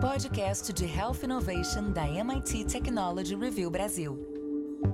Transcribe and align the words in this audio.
podcast 0.00 0.72
de 0.72 0.86
Health 0.86 1.22
Innovation 1.22 1.92
da 1.92 2.06
MIT 2.06 2.64
Technology 2.64 3.34
Review 3.34 3.70
Brasil. 3.70 4.18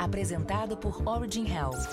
Apresentado 0.01 0.77
por 0.77 1.07
Origin 1.07 1.47
Health. 1.47 1.93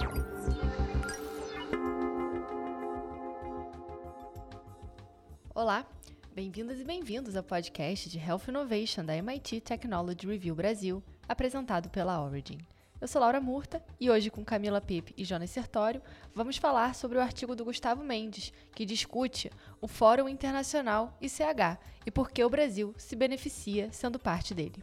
Olá, 5.53 5.85
bem-vindas 6.33 6.79
e 6.79 6.83
bem-vindos 6.83 7.35
ao 7.35 7.43
podcast 7.43 8.09
de 8.09 8.17
Health 8.17 8.47
Innovation 8.47 9.05
da 9.05 9.13
MIT 9.21 9.61
Technology 9.61 10.25
Review 10.25 10.55
Brasil, 10.55 11.03
apresentado 11.29 11.91
pela 11.91 12.19
Origin. 12.19 12.57
Eu 13.03 13.07
sou 13.09 13.19
Laura 13.19 13.41
Murta 13.41 13.83
e 13.99 14.09
hoje, 14.09 14.29
com 14.29 14.45
Camila 14.45 14.79
Pipe 14.79 15.13
e 15.17 15.25
Jonas 15.25 15.49
Sertório, 15.49 16.01
vamos 16.33 16.55
falar 16.55 16.95
sobre 16.95 17.17
o 17.17 17.21
artigo 17.21 17.53
do 17.53 17.65
Gustavo 17.65 18.01
Mendes, 18.01 18.53
que 18.73 18.85
discute 18.85 19.51
o 19.81 19.89
Fórum 19.89 20.29
Internacional 20.29 21.17
ICH 21.19 21.79
e 22.05 22.09
por 22.09 22.31
que 22.31 22.41
o 22.41 22.49
Brasil 22.49 22.95
se 22.97 23.13
beneficia 23.17 23.91
sendo 23.91 24.17
parte 24.17 24.53
dele. 24.53 24.81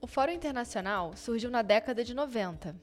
O 0.00 0.08
Fórum 0.08 0.32
Internacional 0.32 1.16
surgiu 1.16 1.52
na 1.52 1.62
década 1.62 2.02
de 2.02 2.14
90 2.14 2.74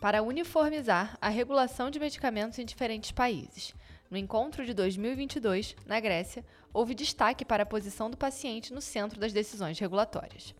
para 0.00 0.22
uniformizar 0.22 1.18
a 1.20 1.28
regulação 1.28 1.90
de 1.90 1.98
medicamentos 1.98 2.60
em 2.60 2.64
diferentes 2.64 3.10
países. 3.10 3.74
No 4.08 4.16
encontro 4.16 4.64
de 4.64 4.74
2022, 4.74 5.74
na 5.86 5.98
Grécia, 5.98 6.44
houve 6.72 6.94
destaque 6.94 7.44
para 7.44 7.64
a 7.64 7.66
posição 7.66 8.08
do 8.08 8.16
paciente 8.16 8.72
no 8.72 8.80
centro 8.80 9.18
das 9.18 9.32
decisões 9.32 9.76
regulatórias. 9.76 10.54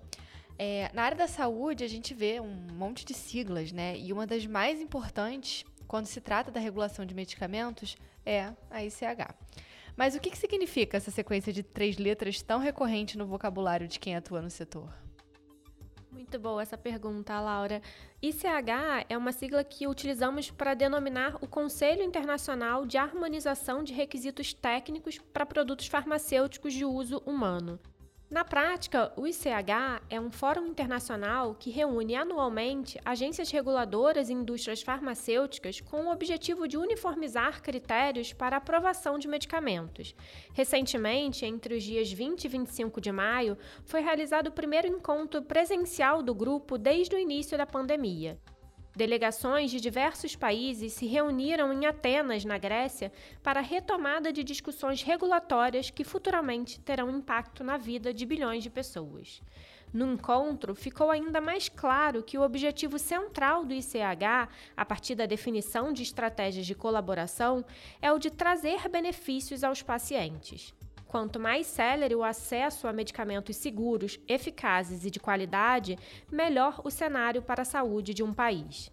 É, 0.58 0.90
na 0.92 1.04
área 1.04 1.16
da 1.16 1.28
saúde, 1.28 1.84
a 1.84 1.88
gente 1.88 2.12
vê 2.12 2.40
um 2.40 2.66
monte 2.72 3.04
de 3.04 3.14
siglas, 3.14 3.70
né? 3.70 3.96
E 3.96 4.12
uma 4.12 4.26
das 4.26 4.44
mais 4.46 4.80
importantes 4.80 5.64
quando 5.90 6.06
se 6.06 6.20
trata 6.20 6.52
da 6.52 6.60
regulação 6.60 7.04
de 7.04 7.12
medicamentos, 7.12 7.96
é 8.24 8.52
a 8.70 8.84
ICH. 8.84 9.34
Mas 9.96 10.14
o 10.14 10.20
que, 10.20 10.36
significa 10.36 10.96
essa 10.96 11.10
sequência 11.10 11.52
de 11.52 11.64
três 11.64 11.98
letras 11.98 12.40
tão 12.40 12.60
recorrente 12.60 13.18
no 13.18 13.26
vocabulário 13.26 13.88
de 13.88 13.98
quem 13.98 14.14
atua 14.14 14.40
no 14.40 14.48
setor? 14.48 14.88
Muito 16.12 16.38
boa 16.38 16.62
essa 16.62 16.78
pergunta, 16.78 17.40
Laura. 17.40 17.82
ICH 18.22 19.04
é 19.08 19.18
uma 19.18 19.32
sigla 19.32 19.64
que 19.64 19.88
utilizamos 19.88 20.48
para 20.48 20.74
denominar 20.74 21.36
o 21.40 21.48
Conselho 21.48 22.04
Internacional 22.04 22.86
de 22.86 22.96
Harmonização 22.96 23.82
de 23.82 23.92
Requisitos 23.92 24.54
Técnicos 24.54 25.18
para 25.18 25.44
Produtos 25.44 25.88
Farmacêuticos 25.88 26.72
de 26.72 26.84
Uso 26.84 27.20
Humano. 27.26 27.80
Na 28.30 28.44
prática, 28.44 29.12
o 29.16 29.26
ICH 29.26 30.04
é 30.08 30.20
um 30.20 30.30
fórum 30.30 30.64
internacional 30.64 31.52
que 31.58 31.68
reúne 31.68 32.14
anualmente 32.14 32.96
agências 33.04 33.50
reguladoras 33.50 34.30
e 34.30 34.32
indústrias 34.32 34.82
farmacêuticas 34.82 35.80
com 35.80 36.04
o 36.04 36.12
objetivo 36.12 36.68
de 36.68 36.76
uniformizar 36.76 37.60
critérios 37.60 38.32
para 38.32 38.56
aprovação 38.56 39.18
de 39.18 39.26
medicamentos. 39.26 40.14
Recentemente, 40.54 41.44
entre 41.44 41.74
os 41.74 41.82
dias 41.82 42.12
20 42.12 42.44
e 42.44 42.48
25 42.48 43.00
de 43.00 43.10
maio, 43.10 43.58
foi 43.84 44.00
realizado 44.00 44.46
o 44.46 44.52
primeiro 44.52 44.86
encontro 44.86 45.42
presencial 45.42 46.22
do 46.22 46.32
grupo 46.32 46.78
desde 46.78 47.16
o 47.16 47.18
início 47.18 47.58
da 47.58 47.66
pandemia. 47.66 48.38
Delegações 49.00 49.70
de 49.70 49.80
diversos 49.80 50.36
países 50.36 50.92
se 50.92 51.06
reuniram 51.06 51.72
em 51.72 51.86
Atenas, 51.86 52.44
na 52.44 52.58
Grécia, 52.58 53.10
para 53.42 53.60
a 53.60 53.62
retomada 53.62 54.30
de 54.30 54.44
discussões 54.44 55.02
regulatórias 55.02 55.88
que 55.88 56.04
futuramente 56.04 56.78
terão 56.80 57.08
impacto 57.08 57.64
na 57.64 57.78
vida 57.78 58.12
de 58.12 58.26
bilhões 58.26 58.62
de 58.62 58.68
pessoas. 58.68 59.40
No 59.90 60.12
encontro, 60.12 60.74
ficou 60.74 61.10
ainda 61.10 61.40
mais 61.40 61.66
claro 61.66 62.22
que 62.22 62.36
o 62.36 62.42
objetivo 62.42 62.98
central 62.98 63.64
do 63.64 63.72
ICH, 63.72 64.50
a 64.76 64.84
partir 64.84 65.14
da 65.14 65.24
definição 65.24 65.94
de 65.94 66.02
estratégias 66.02 66.66
de 66.66 66.74
colaboração, 66.74 67.64
é 68.02 68.12
o 68.12 68.18
de 68.18 68.28
trazer 68.28 68.86
benefícios 68.86 69.64
aos 69.64 69.80
pacientes. 69.80 70.74
Quanto 71.10 71.40
mais 71.40 71.66
célere 71.66 72.14
o 72.14 72.22
acesso 72.22 72.86
a 72.86 72.92
medicamentos 72.92 73.56
seguros, 73.56 74.20
eficazes 74.28 75.04
e 75.04 75.10
de 75.10 75.18
qualidade, 75.18 75.98
melhor 76.30 76.80
o 76.84 76.88
cenário 76.88 77.42
para 77.42 77.62
a 77.62 77.64
saúde 77.64 78.14
de 78.14 78.22
um 78.22 78.32
país. 78.32 78.92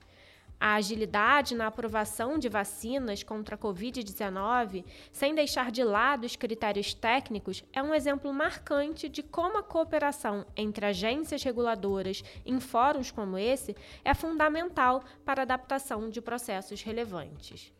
A 0.59 0.73
agilidade 0.73 1.53
na 1.53 1.67
aprovação 1.67 2.39
de 2.39 2.49
vacinas 2.49 3.21
contra 3.21 3.53
a 3.53 3.57
Covid-19, 3.57 4.83
sem 5.11 5.35
deixar 5.35 5.69
de 5.69 5.83
lado 5.83 6.25
os 6.25 6.35
critérios 6.35 6.91
técnicos, 6.91 7.63
é 7.71 7.83
um 7.83 7.93
exemplo 7.93 8.33
marcante 8.33 9.07
de 9.07 9.21
como 9.21 9.59
a 9.59 9.63
cooperação 9.63 10.43
entre 10.55 10.87
agências 10.87 11.43
reguladoras 11.43 12.23
em 12.43 12.59
fóruns 12.59 13.11
como 13.11 13.37
esse 13.37 13.75
é 14.03 14.15
fundamental 14.15 15.03
para 15.23 15.43
a 15.43 15.45
adaptação 15.45 16.09
de 16.09 16.19
processos 16.19 16.81
relevantes. 16.81 17.71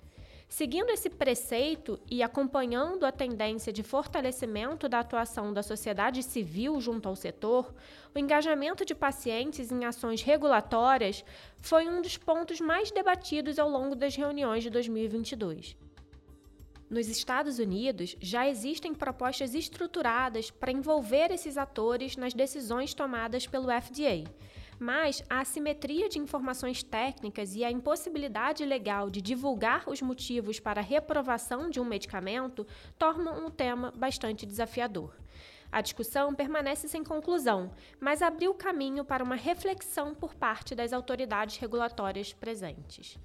Seguindo 0.49 0.89
esse 0.89 1.09
preceito 1.09 1.99
e 2.09 2.23
acompanhando 2.23 3.05
a 3.05 3.11
tendência 3.11 3.71
de 3.71 3.83
fortalecimento 3.83 4.87
da 4.87 5.01
atuação 5.01 5.53
da 5.53 5.61
sociedade 5.61 6.23
civil 6.23 6.79
junto 6.79 7.09
ao 7.09 7.17
setor, 7.17 7.73
o 8.15 8.17
engajamento 8.17 8.85
de 8.85 8.95
pacientes 8.95 9.71
em 9.71 9.83
ações 9.83 10.21
regulatórias 10.21 11.23
foi 11.57 11.87
um 11.87 12.01
dos 12.01 12.17
pontos 12.17 12.61
mais 12.61 12.89
debatidos 12.91 13.59
ao 13.59 13.69
longo 13.69 13.93
das 13.93 14.15
reuniões 14.15 14.63
de 14.63 14.69
2022. 14.69 15.75
Nos 16.89 17.09
Estados 17.09 17.59
Unidos, 17.59 18.15
já 18.21 18.47
existem 18.47 18.93
propostas 18.93 19.53
estruturadas 19.53 20.49
para 20.49 20.71
envolver 20.71 21.29
esses 21.29 21.57
atores 21.57 22.15
nas 22.15 22.33
decisões 22.33 22.93
tomadas 22.93 23.45
pelo 23.45 23.65
FDA 23.65 24.23
mas 24.79 25.23
a 25.29 25.39
assimetria 25.39 26.09
de 26.09 26.19
informações 26.19 26.83
técnicas 26.83 27.55
e 27.55 27.63
a 27.63 27.71
impossibilidade 27.71 28.65
legal 28.65 29.09
de 29.09 29.21
divulgar 29.21 29.87
os 29.87 30.01
motivos 30.01 30.59
para 30.59 30.81
a 30.81 30.83
reprovação 30.83 31.69
de 31.69 31.79
um 31.79 31.85
medicamento 31.85 32.65
tornam 32.97 33.45
um 33.45 33.49
tema 33.49 33.91
bastante 33.95 34.45
desafiador. 34.45 35.15
A 35.71 35.81
discussão 35.81 36.33
permanece 36.33 36.87
sem 36.87 37.03
conclusão, 37.03 37.71
mas 37.99 38.21
abriu 38.21 38.53
caminho 38.53 39.03
para 39.03 39.23
uma 39.23 39.35
reflexão 39.35 40.15
por 40.15 40.33
parte 40.33 40.73
das 40.73 40.93
autoridades 40.93 41.57
regulatórias 41.57 42.31
presentes. 42.31 43.17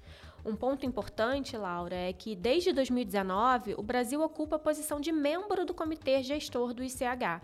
Um 0.45 0.57
ponto 0.57 0.85
importante, 0.85 1.55
Laura, 1.55 1.95
é 1.95 2.11
que 2.11 2.35
desde 2.35 2.73
2019 2.73 3.75
o 3.77 3.81
Brasil 3.81 4.21
ocupa 4.21 4.57
a 4.57 4.59
posição 4.59 4.99
de 4.99 5.09
membro 5.09 5.65
do 5.65 5.73
comitê 5.73 6.21
gestor 6.21 6.73
do 6.73 6.83
ICH. 6.83 7.41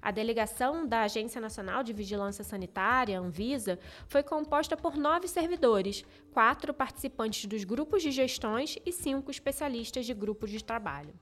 A 0.00 0.10
delegação 0.10 0.86
da 0.86 1.02
Agência 1.02 1.40
Nacional 1.40 1.82
de 1.82 1.92
Vigilância 1.92 2.44
Sanitária, 2.44 3.18
Anvisa, 3.18 3.78
foi 4.06 4.22
composta 4.22 4.76
por 4.76 4.96
nove 4.96 5.28
servidores, 5.28 6.04
quatro 6.32 6.72
participantes 6.72 7.46
dos 7.46 7.64
grupos 7.64 8.02
de 8.02 8.10
gestões 8.10 8.78
e 8.86 8.92
cinco 8.92 9.30
especialistas 9.30 10.06
de 10.06 10.14
grupos 10.14 10.50
de 10.50 10.62
trabalho. 10.62 11.14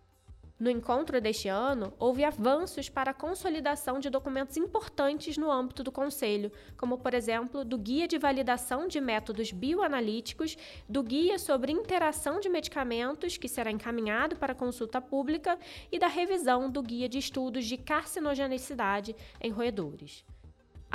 No 0.59 0.71
encontro 0.71 1.21
deste 1.21 1.49
ano, 1.49 1.93
houve 1.99 2.25
avanços 2.25 2.89
para 2.89 3.11
a 3.11 3.15
consolidação 3.15 4.00
de 4.00 4.09
documentos 4.09 4.56
importantes 4.56 5.37
no 5.37 5.50
âmbito 5.50 5.84
do 5.84 5.93
Conselho, 5.93 6.50
como, 6.78 6.97
por 6.97 7.12
exemplo, 7.12 7.62
do 7.62 7.77
Guia 7.77 8.09
de 8.09 8.17
Validação 8.17 8.89
de 8.89 8.99
Métodos 8.99 9.53
Bioanalíticos, 9.53 10.56
do 10.89 11.03
Guia 11.03 11.39
sobre 11.39 11.72
Interação 11.72 12.41
de 12.41 12.49
Medicamentos, 12.49 13.37
que 13.37 13.49
será 13.49 13.71
encaminhado 13.71 14.37
para 14.37 14.55
consulta 14.55 14.99
pública, 14.99 15.59
e 15.93 15.99
da 15.99 16.09
revisão 16.09 16.71
do 16.71 16.83
Guia 16.83 17.06
de 17.06 17.19
Estudos 17.19 17.67
de 17.67 17.77
Carcinogenicidade 17.77 19.15
em 19.38 19.50
Roedores. 19.50 20.25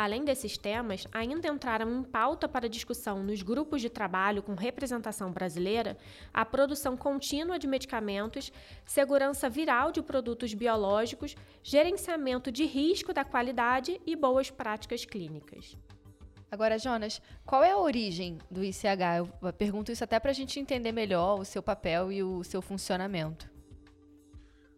Além 0.01 0.25
desses 0.25 0.57
temas, 0.57 1.05
ainda 1.11 1.47
entraram 1.47 1.99
em 1.99 2.01
pauta 2.01 2.49
para 2.49 2.67
discussão 2.67 3.21
nos 3.21 3.43
grupos 3.43 3.81
de 3.81 3.87
trabalho 3.87 4.41
com 4.41 4.55
representação 4.55 5.31
brasileira 5.31 5.95
a 6.33 6.43
produção 6.43 6.97
contínua 6.97 7.59
de 7.59 7.67
medicamentos, 7.67 8.51
segurança 8.83 9.47
viral 9.47 9.91
de 9.91 10.01
produtos 10.01 10.55
biológicos, 10.55 11.35
gerenciamento 11.61 12.51
de 12.51 12.65
risco 12.65 13.13
da 13.13 13.23
qualidade 13.23 14.01
e 14.03 14.15
boas 14.15 14.49
práticas 14.49 15.05
clínicas. 15.05 15.77
Agora, 16.49 16.79
Jonas, 16.79 17.21
qual 17.45 17.63
é 17.63 17.69
a 17.69 17.77
origem 17.77 18.39
do 18.49 18.63
ICH? 18.63 19.29
Eu 19.39 19.53
pergunto 19.53 19.91
isso 19.91 20.03
até 20.03 20.19
para 20.19 20.31
a 20.31 20.33
gente 20.33 20.59
entender 20.59 20.91
melhor 20.91 21.39
o 21.39 21.45
seu 21.45 21.61
papel 21.61 22.11
e 22.11 22.23
o 22.23 22.43
seu 22.43 22.59
funcionamento. 22.59 23.47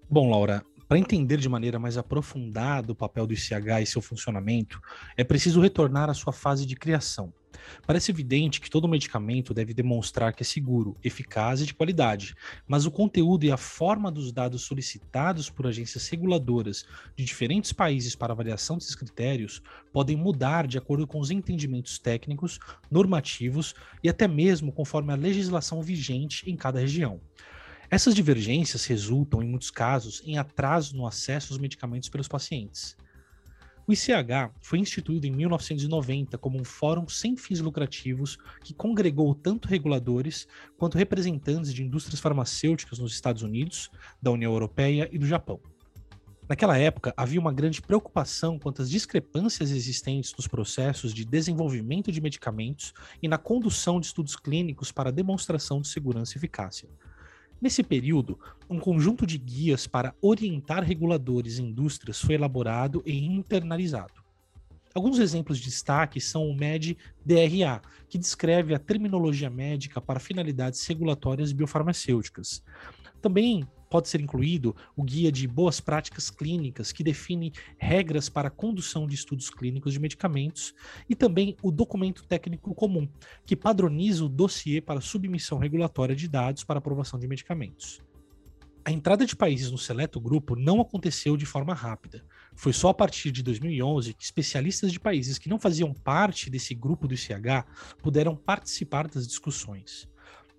Bom, 0.10 0.30
Laura, 0.30 0.66
Para 0.94 1.00
entender 1.00 1.38
de 1.38 1.50
maneira 1.50 1.80
mais 1.80 1.98
aprofundada 1.98 2.92
o 2.92 2.96
papel 2.96 3.26
do 3.26 3.34
ICH 3.34 3.82
e 3.82 3.86
seu 3.88 4.00
funcionamento, 4.00 4.80
é 5.18 5.24
preciso 5.24 5.60
retornar 5.60 6.08
à 6.08 6.14
sua 6.14 6.32
fase 6.32 6.68
de 6.68 6.76
criação. 6.76 7.34
Parece 7.88 8.12
evidente 8.12 8.62
que 8.62 8.70
todo 8.70 8.88
medicamento 8.88 9.56
deve 9.56 9.74
demonstrar 9.74 10.34
que 10.34 10.44
é 10.44 10.46
seguro, 10.46 10.96
eficaz 11.04 11.62
e 11.62 11.66
de 11.66 11.74
qualidade, 11.74 12.36
mas 12.68 12.86
o 12.86 12.92
conteúdo 12.92 13.44
e 13.44 13.52
a 13.52 13.58
forma 13.58 14.12
dos 14.12 14.32
dados 14.32 14.62
solicitados 14.62 15.50
por 15.50 15.66
agências 15.66 16.08
reguladoras 16.10 16.86
de 17.16 17.26
diferentes 17.26 17.74
países 17.74 18.16
para 18.16 18.32
avaliação 18.32 18.78
desses 18.78 18.94
critérios 18.94 19.64
podem 19.92 20.16
mudar 20.16 20.68
de 20.68 20.78
acordo 20.78 21.08
com 21.08 21.20
os 21.20 21.32
entendimentos 21.32 21.98
técnicos, 21.98 22.60
normativos 22.92 23.74
e 24.04 24.10
até 24.10 24.28
mesmo 24.28 24.72
conforme 24.72 25.12
a 25.12 25.16
legislação 25.16 25.82
vigente 25.82 26.48
em 26.48 26.56
cada 26.56 26.80
região. 26.80 27.20
Essas 27.94 28.16
divergências 28.16 28.86
resultam, 28.86 29.44
em 29.44 29.48
muitos 29.48 29.70
casos, 29.70 30.24
em 30.26 30.40
atraso 30.40 30.98
no 30.98 31.06
acesso 31.06 31.54
aos 31.54 31.62
medicamentos 31.62 32.10
pelos 32.10 32.28
pacientes. 32.28 32.98
O 33.86 33.94
ICH 33.94 34.52
foi 34.62 34.80
instituído 34.80 35.28
em 35.28 35.32
1990 35.32 36.36
como 36.40 36.60
um 36.60 36.64
fórum 36.64 37.08
sem 37.08 37.38
fins 37.38 37.60
lucrativos 37.60 38.40
que 38.64 38.74
congregou 38.74 39.36
tanto 39.36 39.68
reguladores 39.68 40.48
quanto 40.76 40.98
representantes 40.98 41.72
de 41.72 41.84
indústrias 41.84 42.20
farmacêuticas 42.20 42.98
nos 42.98 43.14
Estados 43.14 43.44
Unidos, 43.44 43.92
da 44.20 44.32
União 44.32 44.52
Europeia 44.52 45.08
e 45.12 45.20
do 45.20 45.28
Japão. 45.28 45.60
Naquela 46.50 46.80
época, 46.80 47.14
havia 47.16 47.40
uma 47.40 47.54
grande 47.54 47.80
preocupação 47.80 48.58
quanto 48.58 48.82
às 48.82 48.90
discrepâncias 48.90 49.70
existentes 49.70 50.34
nos 50.36 50.48
processos 50.48 51.14
de 51.14 51.24
desenvolvimento 51.24 52.12
de 52.12 52.20
medicamentos 52.20 52.92
e 53.22 53.28
na 53.28 53.38
condução 53.38 54.00
de 54.00 54.08
estudos 54.08 54.36
clínicos 54.36 54.92
para 54.92 55.12
demonstração 55.12 55.80
de 55.80 55.90
segurança 55.90 56.34
e 56.36 56.40
eficácia. 56.40 56.90
Nesse 57.64 57.82
período, 57.82 58.38
um 58.70 58.78
conjunto 58.78 59.26
de 59.26 59.38
guias 59.38 59.88
para 59.88 60.14
orientar 60.22 60.84
reguladores 60.84 61.58
e 61.58 61.62
indústrias 61.62 62.20
foi 62.20 62.36
elaborado 62.36 63.02
e 63.06 63.18
internalizado. 63.18 64.22
Alguns 64.94 65.18
exemplos 65.18 65.60
de 65.60 65.64
destaque 65.64 66.20
são 66.20 66.46
o 66.46 66.54
MED 66.54 66.98
DRA, 67.26 67.82
que 68.10 68.18
descreve 68.18 68.76
a 68.76 68.80
terminologia 68.80 69.50
médica 69.50 70.02
para 70.02 70.20
finalidades 70.20 70.86
regulatórias 70.86 71.54
biofarmacêuticas. 71.54 72.62
Também 73.22 73.66
pode 73.94 74.10
ser 74.10 74.20
incluído 74.20 74.76
o 74.96 75.04
Guia 75.04 75.32
de 75.32 75.48
Boas 75.48 75.80
Práticas 75.80 76.32
Clínicas, 76.32 76.92
que 76.92 77.04
define 77.04 77.54
regras 77.78 78.28
para 78.28 78.48
a 78.48 78.52
condução 78.52 79.06
de 79.06 79.14
estudos 79.14 79.52
clínicos 79.52 79.94
de 79.94 80.00
medicamentos, 80.00 80.74
e 81.08 81.14
também 81.14 81.56
o 81.62 81.70
Documento 81.70 82.24
Técnico 82.24 82.74
Comum, 82.74 83.08
que 83.46 83.56
padroniza 83.56 84.26
o 84.26 84.30
dossiê 84.30 84.82
para 84.82 85.00
submissão 85.00 85.60
regulatória 85.60 86.16
de 86.16 86.28
dados 86.28 86.64
para 86.64 86.80
aprovação 86.80 87.20
de 87.20 87.28
medicamentos. 87.28 88.02
A 88.84 88.92
entrada 88.92 89.28
de 89.28 89.36
países 89.36 89.70
no 89.70 89.78
seleto 89.78 90.20
grupo 90.20 90.56
não 90.56 90.82
aconteceu 90.82 91.38
de 91.38 91.46
forma 91.46 91.76
rápida. 91.76 92.26
Foi 92.56 92.74
só 92.74 92.90
a 92.90 92.94
partir 92.96 93.30
de 93.30 93.44
2011 93.44 94.16
que 94.16 94.24
especialistas 94.24 94.92
de 94.92 95.00
países 95.00 95.38
que 95.38 95.48
não 95.48 95.60
faziam 95.60 95.94
parte 95.94 96.50
desse 96.50 96.74
grupo 96.74 97.08
do 97.08 97.14
ICH 97.14 97.64
puderam 98.02 98.36
participar 98.36 99.08
das 99.08 99.28
discussões 99.28 100.12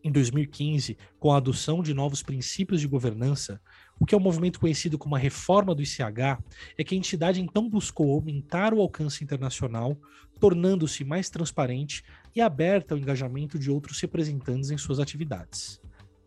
em 0.04 0.12
2015, 0.12 0.98
com 1.18 1.32
a 1.32 1.38
adoção 1.38 1.82
de 1.82 1.94
novos 1.94 2.22
princípios 2.22 2.80
de 2.80 2.86
governança, 2.86 3.58
o 3.98 4.04
que 4.04 4.14
é 4.14 4.18
o 4.18 4.20
um 4.20 4.24
movimento 4.24 4.60
conhecido 4.60 4.98
como 4.98 5.16
a 5.16 5.18
reforma 5.18 5.74
do 5.74 5.82
ICH, 5.82 6.38
é 6.76 6.84
que 6.84 6.94
a 6.94 6.98
entidade 6.98 7.40
então 7.40 7.68
buscou 7.68 8.12
aumentar 8.12 8.74
o 8.74 8.80
alcance 8.80 9.24
internacional, 9.24 9.96
tornando-se 10.38 11.04
mais 11.04 11.30
transparente 11.30 12.04
e 12.36 12.40
aberta 12.40 12.94
ao 12.94 12.98
engajamento 12.98 13.58
de 13.58 13.70
outros 13.70 13.98
representantes 14.00 14.70
em 14.70 14.76
suas 14.76 15.00
atividades. 15.00 15.80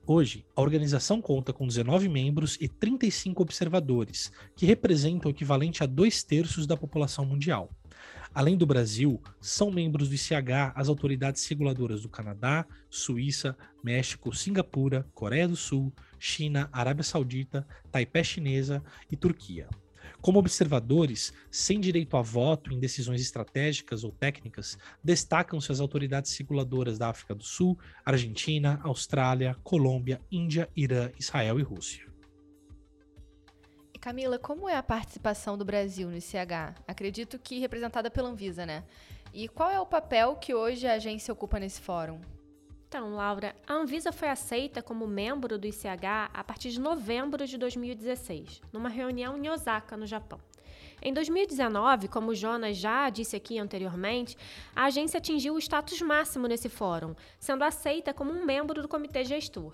Hoje, 0.09 0.45
a 0.55 0.61
organização 0.61 1.21
conta 1.21 1.51
com 1.51 1.67
19 1.67 2.07
membros 2.07 2.57
e 2.61 2.67
35 2.69 3.43
observadores, 3.43 4.31
que 4.55 4.65
representam 4.65 5.29
o 5.29 5.33
equivalente 5.33 5.83
a 5.83 5.85
dois 5.85 6.23
terços 6.23 6.65
da 6.65 6.77
população 6.77 7.25
mundial. 7.25 7.69
Além 8.37 8.55
do 8.55 8.67
Brasil, 8.67 9.19
são 9.41 9.71
membros 9.71 10.09
do 10.09 10.13
ICH 10.13 10.71
as 10.75 10.89
autoridades 10.89 11.43
reguladoras 11.47 12.03
do 12.03 12.07
Canadá, 12.07 12.67
Suíça, 12.87 13.57
México, 13.83 14.31
Singapura, 14.31 15.07
Coreia 15.15 15.47
do 15.47 15.55
Sul, 15.55 15.91
China, 16.19 16.69
Arábia 16.71 17.03
Saudita, 17.03 17.67
Taipei 17.91 18.23
chinesa 18.23 18.83
e 19.11 19.17
Turquia. 19.17 19.67
Como 20.21 20.37
observadores, 20.37 21.33
sem 21.49 21.79
direito 21.79 22.15
a 22.15 22.21
voto 22.21 22.71
em 22.71 22.79
decisões 22.79 23.21
estratégicas 23.21 24.03
ou 24.03 24.11
técnicas, 24.11 24.77
destacam-se 25.03 25.71
as 25.71 25.79
autoridades 25.79 26.37
reguladoras 26.37 26.99
da 26.99 27.09
África 27.09 27.33
do 27.33 27.43
Sul, 27.43 27.75
Argentina, 28.05 28.79
Austrália, 28.83 29.57
Colômbia, 29.63 30.21
Índia, 30.31 30.69
Irã, 30.75 31.09
Israel 31.17 31.59
e 31.59 31.63
Rússia. 31.63 32.06
Camila, 34.07 34.39
como 34.39 34.69
é 34.69 34.77
a 34.77 34.81
participação 34.81 35.57
do 35.57 35.65
Brasil 35.65 36.09
no 36.09 36.15
ICH? 36.15 36.81
Acredito 36.87 37.37
que 37.37 37.59
representada 37.59 38.09
pela 38.09 38.29
Anvisa, 38.29 38.65
né? 38.65 38.85
E 39.33 39.49
qual 39.49 39.69
é 39.69 39.81
o 39.81 39.85
papel 39.85 40.37
que 40.37 40.53
hoje 40.53 40.87
a 40.87 40.93
agência 40.93 41.33
ocupa 41.33 41.59
nesse 41.59 41.81
fórum? 41.81 42.21
Então, 42.87 43.13
Laura, 43.13 43.53
a 43.67 43.73
Anvisa 43.73 44.13
foi 44.13 44.29
aceita 44.29 44.81
como 44.81 45.05
membro 45.05 45.57
do 45.57 45.67
ICH 45.67 46.31
a 46.33 46.41
partir 46.41 46.69
de 46.69 46.79
novembro 46.79 47.45
de 47.45 47.57
2016, 47.57 48.61
numa 48.71 48.87
reunião 48.87 49.37
em 49.37 49.49
Osaka, 49.49 49.97
no 49.97 50.07
Japão. 50.07 50.39
Em 51.01 51.13
2019, 51.13 52.07
como 52.07 52.31
o 52.31 52.35
Jonas 52.35 52.77
já 52.77 53.09
disse 53.09 53.35
aqui 53.35 53.59
anteriormente, 53.59 54.37
a 54.73 54.85
agência 54.85 55.17
atingiu 55.17 55.55
o 55.55 55.59
status 55.59 56.01
máximo 56.01 56.47
nesse 56.47 56.69
fórum, 56.69 57.13
sendo 57.37 57.65
aceita 57.65 58.13
como 58.13 58.31
um 58.31 58.45
membro 58.45 58.81
do 58.81 58.87
comitê 58.87 59.25
gestor. 59.25 59.73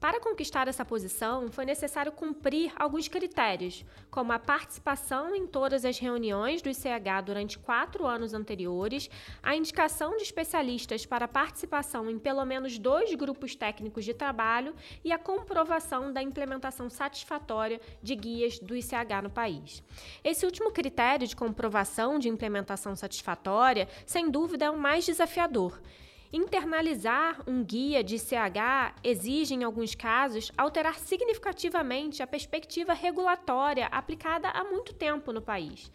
Para 0.00 0.20
conquistar 0.20 0.68
essa 0.68 0.84
posição, 0.84 1.50
foi 1.50 1.64
necessário 1.64 2.12
cumprir 2.12 2.72
alguns 2.76 3.08
critérios, 3.08 3.84
como 4.08 4.32
a 4.32 4.38
participação 4.38 5.34
em 5.34 5.44
todas 5.44 5.84
as 5.84 5.98
reuniões 5.98 6.62
do 6.62 6.70
ICH 6.70 7.24
durante 7.26 7.58
quatro 7.58 8.06
anos 8.06 8.32
anteriores, 8.32 9.10
a 9.42 9.56
indicação 9.56 10.16
de 10.16 10.22
especialistas 10.22 11.04
para 11.04 11.26
participação 11.26 12.08
em 12.08 12.16
pelo 12.16 12.44
menos 12.44 12.78
dois 12.78 13.12
grupos 13.14 13.56
técnicos 13.56 14.04
de 14.04 14.14
trabalho 14.14 14.72
e 15.02 15.10
a 15.10 15.18
comprovação 15.18 16.12
da 16.12 16.22
implementação 16.22 16.88
satisfatória 16.88 17.80
de 18.00 18.14
guias 18.14 18.60
do 18.60 18.76
ICH 18.76 19.22
no 19.24 19.30
país. 19.30 19.82
Esse 20.22 20.46
último 20.46 20.70
critério 20.70 21.26
de 21.26 21.34
comprovação 21.34 22.20
de 22.20 22.28
implementação 22.28 22.94
satisfatória, 22.94 23.88
sem 24.06 24.30
dúvida, 24.30 24.66
é 24.66 24.70
o 24.70 24.78
mais 24.78 25.04
desafiador. 25.04 25.80
Internalizar 26.30 27.42
um 27.46 27.64
guia 27.64 28.04
de 28.04 28.18
CH 28.18 28.94
exige, 29.02 29.54
em 29.54 29.64
alguns 29.64 29.94
casos, 29.94 30.52
alterar 30.58 30.98
significativamente 30.98 32.22
a 32.22 32.26
perspectiva 32.26 32.92
regulatória 32.92 33.86
aplicada 33.86 34.48
há 34.50 34.62
muito 34.62 34.92
tempo 34.92 35.32
no 35.32 35.40
país. 35.40 35.90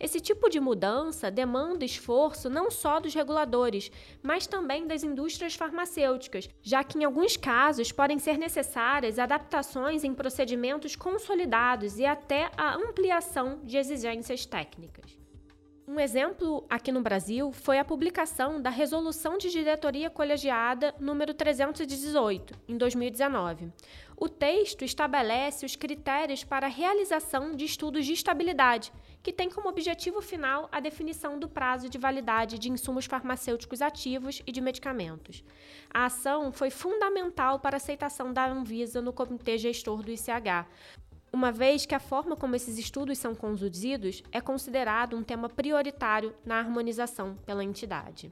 Esse 0.00 0.20
tipo 0.20 0.48
de 0.48 0.58
mudança 0.58 1.30
demanda 1.30 1.84
esforço 1.84 2.48
não 2.48 2.70
só 2.70 2.98
dos 2.98 3.14
reguladores, 3.14 3.92
mas 4.22 4.46
também 4.46 4.86
das 4.86 5.02
indústrias 5.02 5.54
farmacêuticas, 5.54 6.48
já 6.62 6.82
que 6.82 6.98
em 6.98 7.04
alguns 7.04 7.36
casos 7.36 7.92
podem 7.92 8.18
ser 8.18 8.38
necessárias 8.38 9.18
adaptações 9.18 10.02
em 10.02 10.14
procedimentos 10.14 10.96
consolidados 10.96 11.98
e 11.98 12.06
até 12.06 12.50
a 12.56 12.74
ampliação 12.74 13.60
de 13.62 13.76
exigências 13.76 14.46
técnicas. 14.46 15.23
Um 15.86 16.00
exemplo 16.00 16.64
aqui 16.70 16.90
no 16.90 17.02
Brasil 17.02 17.52
foi 17.52 17.78
a 17.78 17.84
publicação 17.84 18.60
da 18.60 18.70
Resolução 18.70 19.36
de 19.36 19.50
Diretoria 19.50 20.08
Colegiada 20.08 20.94
número 20.98 21.34
318, 21.34 22.54
em 22.66 22.78
2019. 22.78 23.70
O 24.16 24.26
texto 24.26 24.82
estabelece 24.82 25.66
os 25.66 25.76
critérios 25.76 26.42
para 26.42 26.66
a 26.66 26.70
realização 26.70 27.54
de 27.54 27.66
estudos 27.66 28.06
de 28.06 28.14
estabilidade, 28.14 28.92
que 29.22 29.32
tem 29.32 29.50
como 29.50 29.68
objetivo 29.68 30.22
final 30.22 30.68
a 30.72 30.80
definição 30.80 31.38
do 31.38 31.48
prazo 31.48 31.90
de 31.90 31.98
validade 31.98 32.58
de 32.58 32.70
insumos 32.70 33.04
farmacêuticos 33.04 33.82
ativos 33.82 34.40
e 34.46 34.52
de 34.52 34.62
medicamentos. 34.62 35.44
A 35.92 36.06
ação 36.06 36.50
foi 36.50 36.70
fundamental 36.70 37.58
para 37.58 37.76
a 37.76 37.78
aceitação 37.78 38.32
da 38.32 38.46
Anvisa 38.46 39.02
no 39.02 39.12
Comitê 39.12 39.58
Gestor 39.58 40.02
do 40.02 40.10
ICH, 40.10 40.66
uma 41.34 41.50
vez 41.50 41.84
que 41.84 41.96
a 41.96 41.98
forma 41.98 42.36
como 42.36 42.54
esses 42.54 42.78
estudos 42.78 43.18
são 43.18 43.34
conduzidos 43.34 44.22
é 44.30 44.40
considerado 44.40 45.16
um 45.16 45.22
tema 45.24 45.48
prioritário 45.48 46.32
na 46.46 46.60
harmonização 46.60 47.36
pela 47.44 47.64
entidade. 47.64 48.30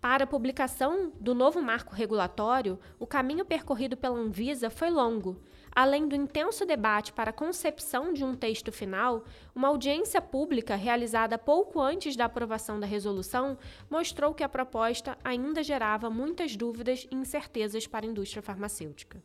Para 0.00 0.22
a 0.22 0.26
publicação 0.26 1.10
do 1.18 1.34
novo 1.34 1.60
marco 1.60 1.92
regulatório, 1.92 2.78
o 3.00 3.06
caminho 3.06 3.44
percorrido 3.44 3.96
pela 3.96 4.16
Anvisa 4.16 4.70
foi 4.70 4.90
longo. 4.90 5.42
Além 5.74 6.06
do 6.06 6.14
intenso 6.14 6.64
debate 6.64 7.12
para 7.12 7.30
a 7.30 7.32
concepção 7.32 8.12
de 8.12 8.22
um 8.22 8.36
texto 8.36 8.70
final, 8.70 9.24
uma 9.52 9.66
audiência 9.66 10.22
pública 10.22 10.76
realizada 10.76 11.36
pouco 11.36 11.80
antes 11.80 12.14
da 12.14 12.26
aprovação 12.26 12.78
da 12.78 12.86
resolução 12.86 13.58
mostrou 13.90 14.32
que 14.32 14.44
a 14.44 14.48
proposta 14.48 15.18
ainda 15.24 15.64
gerava 15.64 16.08
muitas 16.08 16.54
dúvidas 16.54 17.08
e 17.10 17.14
incertezas 17.16 17.88
para 17.88 18.06
a 18.06 18.08
indústria 18.08 18.40
farmacêutica. 18.40 19.20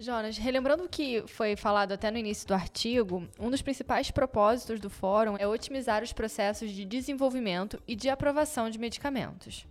Jonas, 0.00 0.38
relembrando 0.38 0.84
o 0.84 0.88
que 0.88 1.22
foi 1.26 1.54
falado 1.56 1.92
até 1.92 2.10
no 2.10 2.16
início 2.16 2.48
do 2.48 2.54
artigo, 2.54 3.28
um 3.38 3.50
dos 3.50 3.60
principais 3.60 4.10
propósitos 4.10 4.80
do 4.80 4.88
fórum 4.88 5.36
é 5.38 5.46
otimizar 5.46 6.02
os 6.02 6.10
processos 6.10 6.70
de 6.70 6.86
desenvolvimento 6.86 7.78
e 7.86 7.94
de 7.94 8.08
aprovação 8.08 8.70
de 8.70 8.78
medicamentos. 8.78 9.66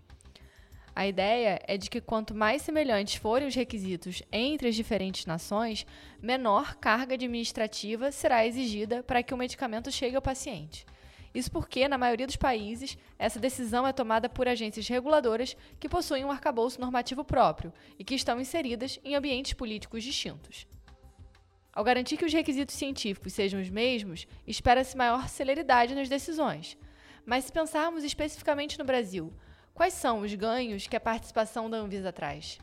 A 0.95 1.07
ideia 1.07 1.59
é 1.67 1.77
de 1.77 1.89
que 1.89 1.99
quanto 1.99 2.35
mais 2.35 2.61
semelhantes 2.61 3.15
forem 3.15 3.47
os 3.47 3.55
requisitos 3.55 4.21
entre 4.31 4.67
as 4.67 4.75
diferentes 4.75 5.25
nações, 5.25 5.83
menor 6.21 6.75
carga 6.75 7.15
administrativa 7.15 8.11
será 8.11 8.45
exigida 8.45 9.01
para 9.01 9.23
que 9.23 9.33
o 9.33 9.37
medicamento 9.37 9.91
chegue 9.91 10.15
ao 10.15 10.21
paciente. 10.21 10.85
Isso 11.33 11.51
porque, 11.51 11.87
na 11.87 11.97
maioria 11.97 12.25
dos 12.25 12.35
países, 12.35 12.97
essa 13.17 13.39
decisão 13.39 13.85
é 13.85 13.93
tomada 13.93 14.27
por 14.27 14.47
agências 14.47 14.87
reguladoras 14.87 15.55
que 15.79 15.89
possuem 15.89 16.25
um 16.25 16.31
arcabouço 16.31 16.81
normativo 16.81 17.23
próprio 17.23 17.71
e 17.97 18.03
que 18.03 18.15
estão 18.15 18.39
inseridas 18.39 18.99
em 19.03 19.15
ambientes 19.15 19.53
políticos 19.53 20.03
distintos. 20.03 20.67
Ao 21.71 21.83
garantir 21.83 22.17
que 22.17 22.25
os 22.25 22.33
requisitos 22.33 22.75
científicos 22.75 23.33
sejam 23.33 23.61
os 23.61 23.69
mesmos, 23.69 24.27
espera-se 24.45 24.97
maior 24.97 25.29
celeridade 25.29 25.93
nas 25.93 26.09
decisões. 26.09 26.77
Mas 27.25 27.45
se 27.45 27.51
pensarmos 27.51 28.03
especificamente 28.03 28.79
no 28.79 28.83
Brasil, 28.83 29.31
quais 29.73 29.93
são 29.93 30.21
os 30.21 30.33
ganhos 30.33 30.87
que 30.87 30.95
a 30.95 30.99
participação 30.99 31.69
da 31.69 31.77
Anvisa 31.77 32.11
traz? 32.11 32.57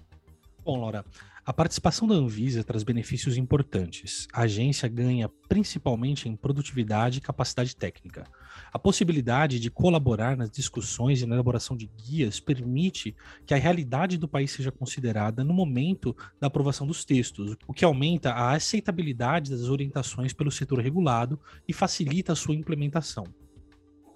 Bom, 0.64 0.80
Laura, 0.80 1.04
a 1.44 1.52
participação 1.52 2.08
da 2.08 2.14
Anvisa 2.16 2.64
traz 2.64 2.82
benefícios 2.82 3.36
importantes. 3.36 4.26
A 4.32 4.42
agência 4.42 4.88
ganha 4.88 5.28
principalmente 5.48 6.28
em 6.28 6.34
produtividade 6.34 7.18
e 7.18 7.20
capacidade 7.20 7.76
técnica. 7.76 8.26
A 8.72 8.78
possibilidade 8.78 9.58
de 9.58 9.70
colaborar 9.70 10.36
nas 10.36 10.50
discussões 10.50 11.20
e 11.20 11.26
na 11.26 11.34
elaboração 11.34 11.76
de 11.76 11.86
guias 11.86 12.40
permite 12.40 13.14
que 13.46 13.54
a 13.54 13.58
realidade 13.58 14.16
do 14.16 14.28
país 14.28 14.50
seja 14.50 14.70
considerada 14.70 15.42
no 15.42 15.54
momento 15.54 16.16
da 16.40 16.46
aprovação 16.46 16.86
dos 16.86 17.04
textos, 17.04 17.56
o 17.66 17.72
que 17.72 17.84
aumenta 17.84 18.30
a 18.32 18.52
aceitabilidade 18.52 19.50
das 19.50 19.68
orientações 19.68 20.32
pelo 20.32 20.50
setor 20.50 20.80
regulado 20.80 21.40
e 21.66 21.72
facilita 21.72 22.32
a 22.32 22.36
sua 22.36 22.54
implementação. 22.54 23.24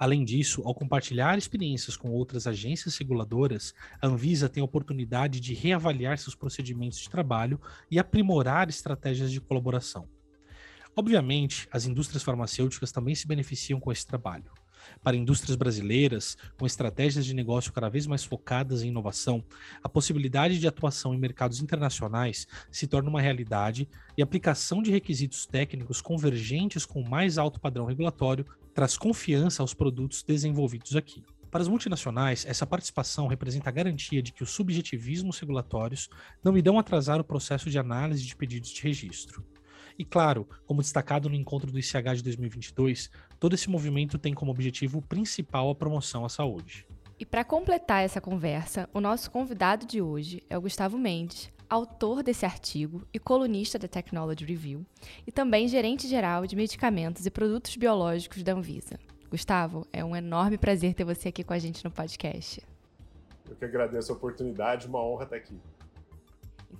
Além 0.00 0.24
disso, 0.24 0.62
ao 0.64 0.74
compartilhar 0.74 1.36
experiências 1.36 1.94
com 1.94 2.10
outras 2.10 2.46
agências 2.46 2.96
reguladoras, 2.96 3.74
a 4.00 4.06
Anvisa 4.06 4.48
tem 4.48 4.62
a 4.62 4.64
oportunidade 4.64 5.40
de 5.40 5.52
reavaliar 5.52 6.16
seus 6.16 6.34
procedimentos 6.34 6.98
de 6.98 7.10
trabalho 7.10 7.60
e 7.90 7.98
aprimorar 7.98 8.70
estratégias 8.70 9.30
de 9.30 9.42
colaboração. 9.42 10.08
Obviamente, 10.96 11.68
as 11.70 11.86
indústrias 11.86 12.22
farmacêuticas 12.22 12.92
também 12.92 13.14
se 13.14 13.26
beneficiam 13.26 13.78
com 13.78 13.92
esse 13.92 14.06
trabalho. 14.06 14.50
Para 15.02 15.16
indústrias 15.16 15.56
brasileiras, 15.56 16.36
com 16.58 16.66
estratégias 16.66 17.24
de 17.24 17.34
negócio 17.34 17.72
cada 17.72 17.88
vez 17.88 18.06
mais 18.06 18.24
focadas 18.24 18.82
em 18.82 18.88
inovação, 18.88 19.44
a 19.82 19.88
possibilidade 19.88 20.58
de 20.58 20.66
atuação 20.66 21.14
em 21.14 21.18
mercados 21.18 21.60
internacionais 21.60 22.46
se 22.70 22.86
torna 22.86 23.08
uma 23.08 23.20
realidade 23.20 23.88
e 24.16 24.22
a 24.22 24.24
aplicação 24.24 24.82
de 24.82 24.90
requisitos 24.90 25.46
técnicos 25.46 26.00
convergentes 26.00 26.84
com 26.84 27.00
o 27.00 27.08
mais 27.08 27.38
alto 27.38 27.60
padrão 27.60 27.86
regulatório 27.86 28.46
traz 28.74 28.96
confiança 28.96 29.62
aos 29.62 29.74
produtos 29.74 30.22
desenvolvidos 30.22 30.96
aqui. 30.96 31.22
Para 31.50 31.62
as 31.62 31.68
multinacionais, 31.68 32.46
essa 32.46 32.64
participação 32.64 33.26
representa 33.26 33.68
a 33.68 33.72
garantia 33.72 34.22
de 34.22 34.32
que 34.32 34.42
os 34.42 34.50
subjetivismos 34.50 35.38
regulatórios 35.40 36.08
não 36.44 36.56
irão 36.56 36.78
atrasar 36.78 37.20
o 37.20 37.24
processo 37.24 37.68
de 37.68 37.78
análise 37.78 38.24
de 38.24 38.36
pedidos 38.36 38.70
de 38.70 38.82
registro. 38.82 39.44
E 40.00 40.04
claro, 40.06 40.48
como 40.64 40.80
destacado 40.80 41.28
no 41.28 41.34
encontro 41.34 41.70
do 41.70 41.78
ICH 41.78 42.16
de 42.16 42.22
2022, 42.22 43.10
todo 43.38 43.54
esse 43.54 43.68
movimento 43.68 44.18
tem 44.18 44.32
como 44.32 44.50
objetivo 44.50 45.02
principal 45.02 45.68
a 45.68 45.74
promoção 45.74 46.24
à 46.24 46.28
saúde. 46.30 46.86
E 47.18 47.26
para 47.26 47.44
completar 47.44 48.02
essa 48.02 48.18
conversa, 48.18 48.88
o 48.94 49.00
nosso 49.02 49.30
convidado 49.30 49.84
de 49.84 50.00
hoje 50.00 50.42
é 50.48 50.56
o 50.56 50.60
Gustavo 50.62 50.96
Mendes, 50.96 51.52
autor 51.68 52.22
desse 52.22 52.46
artigo 52.46 53.06
e 53.12 53.18
colunista 53.18 53.78
da 53.78 53.86
Technology 53.86 54.42
Review, 54.42 54.86
e 55.26 55.30
também 55.30 55.68
gerente 55.68 56.08
geral 56.08 56.46
de 56.46 56.56
medicamentos 56.56 57.26
e 57.26 57.30
produtos 57.30 57.76
biológicos 57.76 58.42
da 58.42 58.54
Anvisa. 58.54 58.98
Gustavo, 59.30 59.86
é 59.92 60.02
um 60.02 60.16
enorme 60.16 60.56
prazer 60.56 60.94
ter 60.94 61.04
você 61.04 61.28
aqui 61.28 61.44
com 61.44 61.52
a 61.52 61.58
gente 61.58 61.84
no 61.84 61.90
podcast. 61.90 62.66
Eu 63.50 63.54
que 63.54 63.66
agradeço 63.66 64.10
a 64.12 64.16
oportunidade, 64.16 64.86
uma 64.86 65.04
honra 65.04 65.24
estar 65.24 65.36
aqui. 65.36 65.60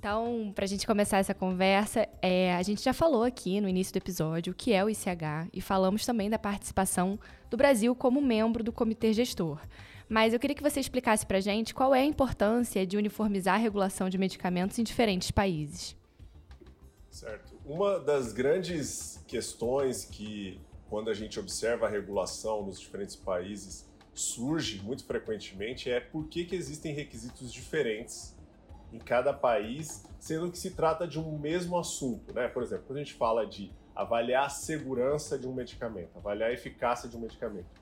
Então, 0.00 0.50
para 0.54 0.64
a 0.64 0.66
gente 0.66 0.86
começar 0.86 1.18
essa 1.18 1.34
conversa, 1.34 2.08
é, 2.22 2.54
a 2.54 2.62
gente 2.62 2.82
já 2.82 2.94
falou 2.94 3.22
aqui 3.22 3.60
no 3.60 3.68
início 3.68 3.92
do 3.92 3.98
episódio 3.98 4.50
o 4.50 4.56
que 4.56 4.72
é 4.72 4.82
o 4.82 4.88
ICH 4.88 5.50
e 5.52 5.60
falamos 5.60 6.06
também 6.06 6.30
da 6.30 6.38
participação 6.38 7.20
do 7.50 7.56
Brasil 7.58 7.94
como 7.94 8.18
membro 8.18 8.64
do 8.64 8.72
comitê 8.72 9.12
gestor. 9.12 9.60
Mas 10.08 10.32
eu 10.32 10.40
queria 10.40 10.56
que 10.56 10.62
você 10.62 10.80
explicasse 10.80 11.26
para 11.26 11.36
a 11.36 11.40
gente 11.42 11.74
qual 11.74 11.94
é 11.94 12.00
a 12.00 12.04
importância 12.06 12.86
de 12.86 12.96
uniformizar 12.96 13.56
a 13.56 13.58
regulação 13.58 14.08
de 14.08 14.16
medicamentos 14.16 14.78
em 14.78 14.82
diferentes 14.82 15.30
países. 15.30 15.94
Certo. 17.10 17.52
Uma 17.66 18.00
das 18.00 18.32
grandes 18.32 19.22
questões 19.28 20.06
que, 20.06 20.58
quando 20.88 21.10
a 21.10 21.14
gente 21.14 21.38
observa 21.38 21.86
a 21.86 21.90
regulação 21.90 22.64
nos 22.64 22.80
diferentes 22.80 23.16
países, 23.16 23.86
surge 24.14 24.80
muito 24.82 25.04
frequentemente 25.04 25.90
é 25.90 26.00
por 26.00 26.26
que, 26.26 26.46
que 26.46 26.56
existem 26.56 26.94
requisitos 26.94 27.52
diferentes 27.52 28.39
em 28.92 28.98
cada 28.98 29.32
país, 29.32 30.04
sendo 30.18 30.50
que 30.50 30.58
se 30.58 30.70
trata 30.70 31.06
de 31.06 31.18
um 31.18 31.38
mesmo 31.38 31.78
assunto. 31.78 32.32
Né? 32.34 32.48
Por 32.48 32.62
exemplo, 32.62 32.84
quando 32.86 32.98
a 32.98 33.02
gente 33.02 33.14
fala 33.14 33.46
de 33.46 33.72
avaliar 33.94 34.46
a 34.46 34.48
segurança 34.48 35.38
de 35.38 35.46
um 35.46 35.52
medicamento, 35.52 36.16
avaliar 36.16 36.50
a 36.50 36.52
eficácia 36.52 37.08
de 37.08 37.16
um 37.16 37.20
medicamento 37.20 37.80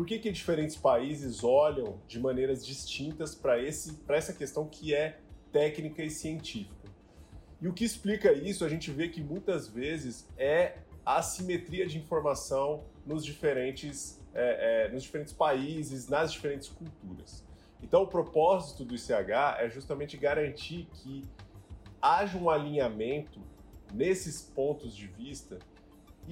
por 0.00 0.06
que, 0.06 0.18
que 0.18 0.32
diferentes 0.32 0.76
países 0.76 1.44
olham 1.44 2.00
de 2.08 2.18
maneiras 2.18 2.64
distintas 2.64 3.34
para 3.34 3.60
essa 3.62 4.32
questão 4.32 4.66
que 4.66 4.94
é 4.94 5.18
técnica 5.52 6.02
e 6.02 6.08
científica? 6.08 6.88
E 7.60 7.68
o 7.68 7.74
que 7.74 7.84
explica 7.84 8.32
isso, 8.32 8.64
a 8.64 8.68
gente 8.70 8.90
vê 8.90 9.08
que 9.08 9.22
muitas 9.22 9.68
vezes 9.68 10.26
é 10.38 10.78
a 11.04 11.18
assimetria 11.18 11.86
de 11.86 11.98
informação 11.98 12.84
nos 13.04 13.22
diferentes, 13.22 14.18
é, 14.32 14.86
é, 14.86 14.88
nos 14.90 15.02
diferentes 15.02 15.34
países, 15.34 16.08
nas 16.08 16.32
diferentes 16.32 16.70
culturas. 16.70 17.44
Então, 17.82 18.02
o 18.02 18.06
propósito 18.06 18.84
do 18.84 18.94
ICH 18.94 19.58
é 19.58 19.68
justamente 19.68 20.16
garantir 20.16 20.88
que 20.92 21.24
haja 22.00 22.38
um 22.38 22.48
alinhamento 22.48 23.40
nesses 23.92 24.42
pontos 24.42 24.94
de 24.94 25.06
vista 25.06 25.58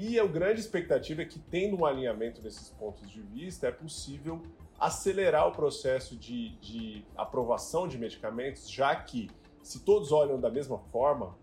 e 0.01 0.19
a 0.19 0.27
grande 0.27 0.61
expectativa 0.61 1.23
é 1.23 1.25
que, 1.25 1.39
tendo 1.39 1.81
um 1.81 1.85
alinhamento 1.85 2.41
nesses 2.43 2.71
pontos 2.71 3.11
de 3.11 3.21
vista, 3.21 3.67
é 3.67 3.73
possível 3.73 4.43
acelerar 4.79 5.49
o 5.49 5.53
processo 5.53 6.17
de, 6.17 6.51
de 6.59 7.05
aprovação 7.17 7.89
de 7.89 7.99
medicamentos, 7.99 8.71
já 8.71 8.95
que, 8.95 9.29
se 9.61 9.81
todos 9.81 10.13
olham 10.13 10.41
da 10.41 10.51
mesma 10.51 10.79
forma, 10.79 11.37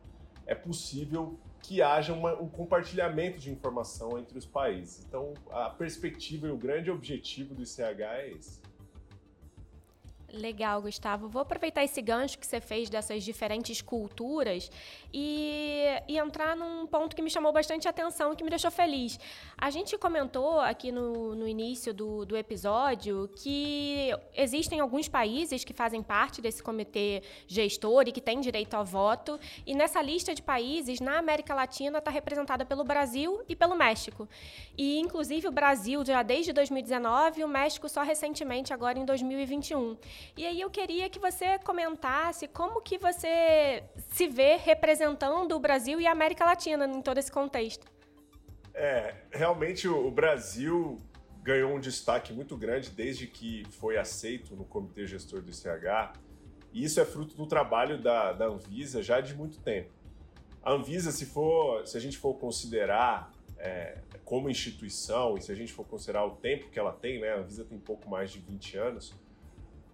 é 0.45 0.55
possível 0.55 1.37
que 1.61 1.81
haja 1.81 2.13
uma, 2.13 2.33
um 2.39 2.47
compartilhamento 2.47 3.39
de 3.39 3.51
informação 3.51 4.17
entre 4.17 4.37
os 4.37 4.45
países. 4.45 5.03
Então, 5.05 5.33
a 5.49 5.69
perspectiva 5.69 6.47
e 6.47 6.51
o 6.51 6.57
grande 6.57 6.89
objetivo 6.89 7.53
do 7.53 7.63
ICH 7.63 8.01
é 8.01 8.29
esse. 8.29 8.61
Legal, 10.35 10.81
Gustavo. 10.81 11.29
Vou 11.29 11.41
aproveitar 11.41 11.83
esse 11.83 12.01
gancho 12.01 12.37
que 12.37 12.45
você 12.45 12.59
fez 12.59 12.89
dessas 12.89 13.23
diferentes 13.23 13.81
culturas 13.81 14.69
e, 15.13 15.85
e, 16.07 16.17
entrar 16.17 16.55
num 16.57 16.85
ponto 16.85 17.15
que 17.15 17.21
me 17.21 17.29
chamou 17.29 17.53
bastante 17.53 17.87
atenção 17.87 18.33
e 18.33 18.35
que 18.35 18.43
me 18.43 18.49
deixou 18.49 18.69
feliz. 18.69 19.17
A 19.57 19.69
gente 19.69 19.97
comentou 19.97 20.59
aqui 20.59 20.91
no, 20.91 21.35
no 21.35 21.47
início 21.47 21.93
do, 21.93 22.25
do 22.25 22.35
episódio 22.35 23.29
que 23.37 24.09
existem 24.35 24.79
alguns 24.81 25.07
países 25.07 25.63
que 25.63 25.73
fazem 25.73 26.03
parte 26.03 26.41
desse 26.41 26.61
comitê 26.61 27.23
gestor 27.47 28.03
e 28.07 28.11
que 28.11 28.21
têm 28.21 28.41
direito 28.41 28.73
ao 28.73 28.83
voto, 28.83 29.39
e 29.65 29.73
nessa 29.73 30.01
lista 30.01 30.35
de 30.35 30.41
países, 30.41 30.99
na 30.99 31.17
América 31.17 31.55
Latina, 31.55 31.99
está 31.99 32.11
representada 32.11 32.65
pelo 32.65 32.83
Brasil 32.83 33.41
e 33.47 33.55
pelo 33.55 33.75
México. 33.75 34.27
E, 34.77 34.99
inclusive, 34.99 35.47
o 35.47 35.51
Brasil 35.51 36.03
já 36.05 36.21
desde 36.21 36.51
2019 36.51 37.39
e 37.41 37.43
o 37.43 37.47
México 37.47 37.87
só 37.87 38.03
recentemente, 38.03 38.73
agora 38.73 38.99
em 38.99 39.05
2021. 39.05 39.95
E 40.35 40.45
aí 40.45 40.61
eu 40.61 40.69
queria 40.69 41.09
que 41.09 41.19
você 41.19 41.59
comentasse 41.59 42.47
como 42.47 42.81
que 42.81 42.97
você 42.97 43.83
se 44.09 44.27
vê 44.27 44.55
representando 44.57 45.53
o 45.53 45.59
Brasil 45.59 45.99
e 45.99 46.07
a 46.07 46.11
América 46.11 46.45
Latina 46.45 46.85
em 46.85 47.01
todo 47.01 47.17
esse 47.17 47.31
contexto. 47.31 47.85
É, 48.73 49.15
realmente 49.31 49.87
o 49.87 50.11
Brasil 50.11 50.99
ganhou 51.41 51.73
um 51.73 51.79
destaque 51.79 52.33
muito 52.33 52.57
grande 52.57 52.89
desde 52.89 53.27
que 53.27 53.63
foi 53.69 53.97
aceito 53.97 54.55
no 54.55 54.65
comitê 54.65 55.05
gestor 55.05 55.41
do 55.41 55.49
ICH, 55.49 56.19
e 56.73 56.83
isso 56.83 56.99
é 56.99 57.05
fruto 57.05 57.37
do 57.37 57.45
trabalho 57.45 58.01
da, 58.01 58.33
da 58.33 58.47
Anvisa 58.47 59.01
já 59.01 59.21
de 59.21 59.33
muito 59.33 59.59
tempo. 59.59 59.93
A 60.61 60.71
Anvisa, 60.71 61.11
se, 61.11 61.25
for, 61.25 61.87
se 61.87 61.95
a 61.95 62.01
gente 62.01 62.17
for 62.17 62.33
considerar 62.33 63.31
é, 63.57 63.99
como 64.25 64.49
instituição, 64.49 65.37
e 65.37 65.41
se 65.41 65.51
a 65.51 65.55
gente 65.55 65.71
for 65.71 65.85
considerar 65.85 66.25
o 66.25 66.31
tempo 66.31 66.69
que 66.69 66.79
ela 66.79 66.91
tem, 66.91 67.21
né, 67.21 67.31
a 67.31 67.37
Anvisa 67.37 67.63
tem 67.63 67.77
pouco 67.77 68.09
mais 68.09 68.31
de 68.31 68.39
20 68.39 68.77
anos, 68.77 69.13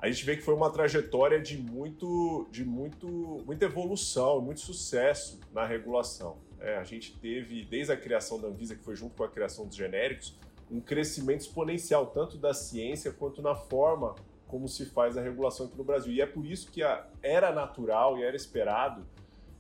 a 0.02 0.10
gente 0.10 0.26
vê 0.26 0.36
que 0.36 0.42
foi 0.42 0.56
uma 0.56 0.72
trajetória 0.72 1.40
de 1.40 1.58
muito, 1.58 2.48
de 2.52 2.66
muito, 2.66 3.08
muita 3.46 3.66
evolução, 3.66 4.42
muito 4.42 4.60
sucesso 4.60 5.40
na 5.54 5.64
regulação. 5.64 6.38
É, 6.60 6.78
a 6.78 6.84
gente 6.84 7.16
teve, 7.20 7.64
desde 7.66 7.94
a 7.94 7.98
criação 7.98 8.42
da 8.42 8.48
Anvisa, 8.48 8.76
que 8.76 8.84
foi 8.84 8.96
junto 8.96 9.16
com 9.16 9.24
a 9.24 9.30
criação 9.30 9.68
dos 9.68 9.76
genéricos, 9.76 10.36
um 10.72 10.82
crescimento 10.82 11.42
exponencial, 11.42 12.08
tanto 12.08 12.36
da 12.36 12.52
ciência 12.52 13.12
quanto 13.12 13.44
na 13.44 13.54
forma 13.54 14.16
como 14.48 14.68
se 14.68 14.88
faz 14.88 15.18
a 15.18 15.22
regulação 15.22 15.68
aqui 15.68 15.78
no 15.78 15.84
Brasil. 15.84 16.12
E 16.12 16.20
é 16.20 16.26
por 16.26 16.46
isso 16.48 16.72
que 16.72 16.82
a, 16.82 17.06
era 17.22 17.52
natural 17.52 18.18
e 18.18 18.24
era 18.24 18.36
esperado, 18.36 19.06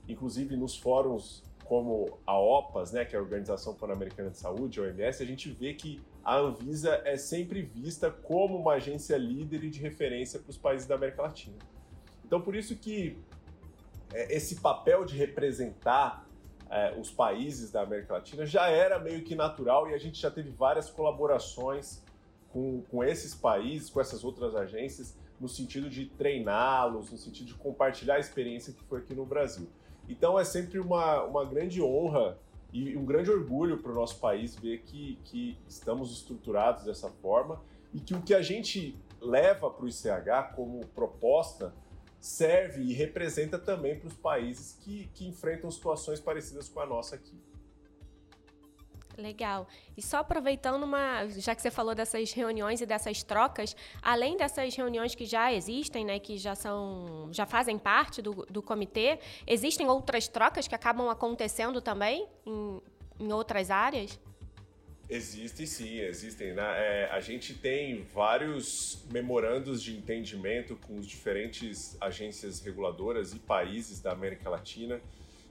inclusive 0.07 0.57
nos 0.57 0.75
fóruns 0.75 1.43
como 1.71 2.19
a 2.27 2.37
OPAS, 2.37 2.91
né, 2.91 3.05
que 3.05 3.15
é 3.15 3.17
a 3.17 3.21
Organização 3.21 3.73
Pan-Americana 3.73 4.29
de 4.29 4.37
Saúde, 4.37 4.81
a 4.81 4.83
OMS, 4.83 5.23
a 5.23 5.25
gente 5.25 5.49
vê 5.49 5.73
que 5.73 6.01
a 6.21 6.35
Anvisa 6.35 7.01
é 7.05 7.15
sempre 7.15 7.61
vista 7.61 8.11
como 8.11 8.57
uma 8.57 8.73
agência 8.73 9.15
líder 9.15 9.63
e 9.63 9.69
de 9.69 9.79
referência 9.79 10.37
para 10.37 10.49
os 10.49 10.57
países 10.57 10.85
da 10.85 10.95
América 10.95 11.21
Latina. 11.21 11.55
Então, 12.25 12.41
por 12.41 12.57
isso 12.57 12.75
que 12.75 13.17
é, 14.13 14.35
esse 14.35 14.59
papel 14.59 15.05
de 15.05 15.15
representar 15.15 16.27
é, 16.69 16.93
os 16.99 17.09
países 17.09 17.71
da 17.71 17.83
América 17.83 18.15
Latina 18.15 18.45
já 18.45 18.67
era 18.67 18.99
meio 18.99 19.23
que 19.23 19.33
natural 19.33 19.89
e 19.89 19.93
a 19.93 19.97
gente 19.97 20.19
já 20.19 20.29
teve 20.29 20.49
várias 20.49 20.89
colaborações 20.89 22.03
com, 22.49 22.81
com 22.81 23.01
esses 23.01 23.33
países, 23.33 23.89
com 23.89 24.01
essas 24.01 24.25
outras 24.25 24.57
agências, 24.57 25.17
no 25.39 25.47
sentido 25.47 25.89
de 25.89 26.07
treiná-los, 26.07 27.09
no 27.09 27.17
sentido 27.17 27.45
de 27.45 27.53
compartilhar 27.53 28.15
a 28.15 28.19
experiência 28.19 28.73
que 28.73 28.83
foi 28.83 28.99
aqui 28.99 29.15
no 29.15 29.25
Brasil. 29.25 29.69
Então 30.11 30.37
é 30.37 30.43
sempre 30.43 30.77
uma, 30.77 31.23
uma 31.23 31.45
grande 31.45 31.81
honra 31.81 32.37
e 32.73 32.97
um 32.97 33.05
grande 33.05 33.31
orgulho 33.31 33.81
para 33.81 33.91
o 33.91 33.95
nosso 33.95 34.19
país 34.19 34.55
ver 34.55 34.79
que, 34.81 35.17
que 35.23 35.57
estamos 35.67 36.11
estruturados 36.11 36.83
dessa 36.83 37.09
forma 37.09 37.61
e 37.93 37.99
que 37.99 38.13
o 38.13 38.21
que 38.21 38.33
a 38.33 38.41
gente 38.41 38.97
leva 39.21 39.69
para 39.69 39.85
o 39.85 39.87
ICH 39.87 40.55
como 40.55 40.85
proposta 40.87 41.73
serve 42.19 42.83
e 42.83 42.93
representa 42.93 43.57
também 43.57 43.97
para 43.97 44.07
os 44.07 44.13
países 44.13 44.77
que, 44.81 45.09
que 45.13 45.27
enfrentam 45.27 45.71
situações 45.71 46.19
parecidas 46.19 46.67
com 46.67 46.81
a 46.81 46.85
nossa 46.85 47.15
aqui. 47.15 47.39
Legal. 49.21 49.67
E 49.95 50.01
só 50.01 50.17
aproveitando 50.17 50.83
uma, 50.83 51.27
já 51.27 51.53
que 51.53 51.61
você 51.61 51.69
falou 51.69 51.93
dessas 51.93 52.33
reuniões 52.33 52.81
e 52.81 52.85
dessas 52.85 53.21
trocas, 53.21 53.75
além 54.01 54.35
dessas 54.35 54.75
reuniões 54.75 55.13
que 55.13 55.25
já 55.25 55.53
existem, 55.53 56.03
né, 56.03 56.19
que 56.19 56.37
já 56.37 56.55
são, 56.55 57.29
já 57.31 57.45
fazem 57.45 57.77
parte 57.77 58.21
do, 58.21 58.45
do 58.49 58.61
comitê, 58.61 59.19
existem 59.45 59.87
outras 59.87 60.27
trocas 60.27 60.67
que 60.67 60.73
acabam 60.73 61.07
acontecendo 61.09 61.79
também 61.81 62.27
em, 62.45 62.81
em 63.19 63.31
outras 63.31 63.69
áreas? 63.69 64.19
Existem 65.07 65.65
sim, 65.65 65.99
existem. 65.99 66.53
Né? 66.53 66.63
É, 66.63 67.09
a 67.11 67.19
gente 67.19 67.53
tem 67.53 68.03
vários 68.13 69.05
memorandos 69.11 69.83
de 69.83 69.95
entendimento 69.95 70.77
com 70.87 70.95
os 70.95 71.05
diferentes 71.05 71.97
agências 72.01 72.61
reguladoras 72.61 73.33
e 73.33 73.39
países 73.39 73.99
da 73.99 74.13
América 74.13 74.49
Latina, 74.49 75.01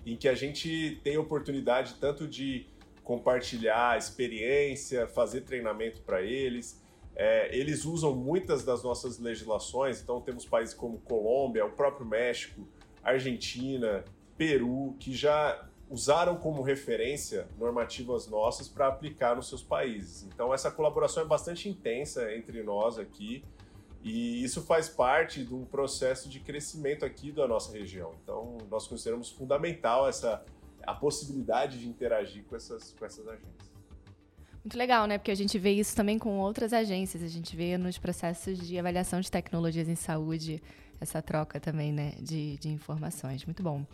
em 0.07 0.17
que 0.17 0.27
a 0.27 0.35
gente 0.35 0.99
tem 1.05 1.19
oportunidade 1.19 1.97
tanto 2.01 2.27
de 2.27 2.67
compartilhar 3.11 3.99
experiência, 3.99 5.05
fazer 5.09 5.41
treinamento 5.41 6.01
para 6.03 6.23
eles. 6.23 6.81
É, 7.17 7.53
eles 7.53 7.85
usam 7.85 8.15
muitas 8.15 8.63
das 8.63 8.85
nossas 8.85 9.19
legislações, 9.19 10.01
então 10.01 10.21
temos 10.21 10.47
países 10.47 10.73
como 10.73 11.01
Colômbia, 11.01 11.67
o 11.67 11.73
próprio 11.73 12.07
México, 12.07 12.69
Argentina, 13.03 14.05
Peru, 14.39 14.95
que 15.01 15.13
já 15.13 15.69
usaram 15.91 16.37
como 16.37 16.63
referência 16.63 17.49
normativas 17.59 18.29
nossas 18.29 18.69
para 18.69 18.87
aplicar 18.87 19.35
nos 19.35 19.49
seus 19.49 19.61
países. 19.61 20.23
Então 20.33 20.55
essa 20.55 20.71
colaboração 20.71 21.25
é 21.25 21.27
bastante 21.27 21.69
intensa 21.69 22.33
entre 22.33 22.63
nós 22.63 22.97
aqui 22.97 23.43
e 24.05 24.45
isso 24.45 24.63
faz 24.63 24.89
parte 24.89 25.45
de 25.45 25.53
um 25.53 25.65
processo 25.65 26.29
de 26.29 26.39
crescimento 26.39 27.05
aqui 27.05 27.33
da 27.33 27.49
nossa 27.49 27.77
região. 27.77 28.15
Então 28.23 28.57
nós 28.71 28.87
consideramos 28.87 29.31
fundamental 29.31 30.09
essa 30.09 30.45
a 30.87 30.95
possibilidade 30.95 31.79
de 31.79 31.89
interagir 31.89 32.45
com 32.45 32.57
essas, 32.57 32.93
com 32.99 33.05
essas 33.05 33.27
agências. 33.27 33.71
Muito 34.65 34.77
legal, 34.77 35.07
né? 35.07 35.17
Porque 35.17 35.31
a 35.31 35.37
gente 35.37 35.59
vê 35.59 35.71
isso 35.73 35.97
também 35.97 36.19
com 36.19 36.39
outras 36.39 36.73
agências. 36.73 37.23
A 37.23 37.29
gente 37.29 37.57
vê 37.57 37.79
nos 37.79 37.97
processos 37.97 38.59
de 38.59 38.79
avaliação 38.79 39.21
de 39.21 39.31
tecnologias 39.31 39.89
em 39.89 39.95
saúde 39.95 40.63
essa 41.01 41.23
troca 41.23 41.59
também, 41.59 41.93
né? 41.93 42.13
De, 42.21 42.59
de 42.59 42.69
informações. 42.69 43.45
Muito 43.47 43.63
bom. 43.63 43.87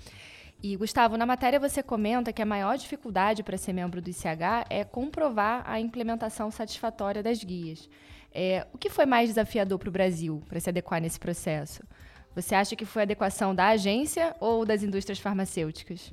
E, 0.62 0.76
Gustavo, 0.76 1.16
na 1.16 1.26
matéria 1.26 1.60
você 1.60 1.82
comenta 1.82 2.32
que 2.32 2.42
a 2.42 2.46
maior 2.46 2.76
dificuldade 2.76 3.42
para 3.42 3.56
ser 3.56 3.72
membro 3.72 4.00
do 4.00 4.10
ICH 4.10 4.66
é 4.68 4.84
comprovar 4.84 5.62
a 5.66 5.78
implementação 5.78 6.50
satisfatória 6.50 7.22
das 7.22 7.44
guias. 7.44 7.88
É, 8.32 8.66
o 8.72 8.78
que 8.78 8.90
foi 8.90 9.06
mais 9.06 9.28
desafiador 9.28 9.78
para 9.78 9.88
o 9.88 9.92
Brasil 9.92 10.42
para 10.48 10.58
se 10.58 10.68
adequar 10.68 11.00
nesse 11.00 11.20
processo? 11.20 11.82
Você 12.34 12.54
acha 12.54 12.74
que 12.74 12.84
foi 12.84 13.02
adequação 13.02 13.54
da 13.54 13.68
agência 13.68 14.34
ou 14.40 14.64
das 14.64 14.82
indústrias 14.82 15.18
farmacêuticas? 15.18 16.12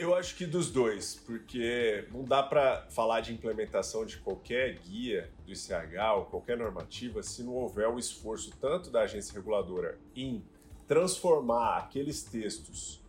Eu 0.00 0.14
acho 0.14 0.34
que 0.34 0.46
dos 0.46 0.70
dois, 0.70 1.14
porque 1.26 2.08
não 2.10 2.24
dá 2.24 2.42
para 2.42 2.86
falar 2.88 3.20
de 3.20 3.34
implementação 3.34 4.06
de 4.06 4.16
qualquer 4.16 4.78
guia 4.78 5.30
do 5.44 5.52
ICH 5.52 6.16
ou 6.16 6.24
qualquer 6.24 6.56
normativa 6.56 7.22
se 7.22 7.42
não 7.42 7.52
houver 7.52 7.86
o 7.86 7.98
esforço 7.98 8.50
tanto 8.58 8.90
da 8.90 9.02
agência 9.02 9.34
reguladora 9.34 9.98
em 10.16 10.42
transformar 10.88 11.76
aqueles 11.76 12.22
textos 12.22 13.04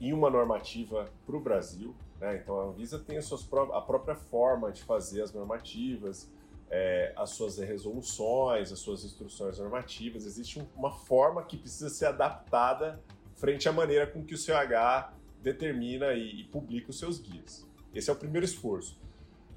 em 0.00 0.12
uma 0.12 0.30
normativa 0.30 1.10
para 1.26 1.36
o 1.36 1.40
Brasil. 1.40 1.96
Né? 2.20 2.36
Então 2.36 2.60
a 2.60 2.64
Anvisa 2.66 3.00
tem 3.00 3.18
a, 3.18 3.22
suas, 3.22 3.44
a 3.72 3.80
própria 3.80 4.14
forma 4.14 4.70
de 4.70 4.84
fazer 4.84 5.22
as 5.22 5.32
normativas, 5.32 6.30
é, 6.70 7.12
as 7.16 7.30
suas 7.30 7.58
resoluções, 7.58 8.70
as 8.70 8.78
suas 8.78 9.04
instruções 9.04 9.58
normativas. 9.58 10.24
Existe 10.24 10.64
uma 10.76 10.92
forma 10.92 11.42
que 11.42 11.56
precisa 11.56 11.88
ser 11.90 12.06
adaptada 12.06 13.02
frente 13.34 13.68
à 13.68 13.72
maneira 13.72 14.06
com 14.06 14.24
que 14.24 14.34
o 14.34 14.38
CH 14.38 15.18
determina 15.42 16.12
e, 16.12 16.40
e 16.40 16.44
publica 16.44 16.90
os 16.90 16.98
seus 16.98 17.18
guias. 17.18 17.66
Esse 17.94 18.10
é 18.10 18.12
o 18.12 18.16
primeiro 18.16 18.44
esforço. 18.44 18.98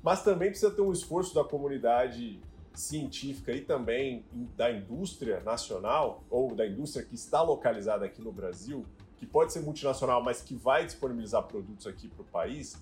Mas 0.01 0.23
também 0.23 0.49
precisa 0.49 0.71
ter 0.71 0.81
um 0.81 0.91
esforço 0.91 1.33
da 1.33 1.43
comunidade 1.43 2.39
científica 2.73 3.51
e 3.51 3.61
também 3.61 4.25
da 4.57 4.71
indústria 4.71 5.39
nacional, 5.41 6.23
ou 6.29 6.55
da 6.55 6.65
indústria 6.67 7.05
que 7.05 7.15
está 7.15 7.41
localizada 7.41 8.05
aqui 8.05 8.21
no 8.21 8.31
Brasil, 8.31 8.85
que 9.17 9.25
pode 9.25 9.53
ser 9.53 9.61
multinacional, 9.61 10.23
mas 10.23 10.41
que 10.41 10.55
vai 10.55 10.85
disponibilizar 10.85 11.43
produtos 11.43 11.87
aqui 11.87 12.07
para 12.07 12.21
o 12.21 12.25
país, 12.25 12.81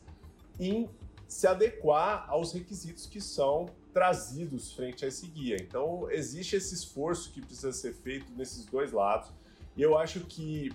em 0.59 0.89
se 1.27 1.47
adequar 1.47 2.25
aos 2.29 2.51
requisitos 2.51 3.05
que 3.05 3.21
são 3.21 3.67
trazidos 3.93 4.73
frente 4.73 5.05
a 5.05 5.07
esse 5.07 5.27
guia. 5.27 5.57
Então, 5.61 6.09
existe 6.09 6.55
esse 6.55 6.73
esforço 6.73 7.31
que 7.31 7.41
precisa 7.41 7.71
ser 7.71 7.93
feito 7.93 8.31
nesses 8.33 8.65
dois 8.65 8.91
lados. 8.91 9.31
E 9.75 9.81
eu 9.81 9.97
acho 9.97 10.21
que 10.21 10.71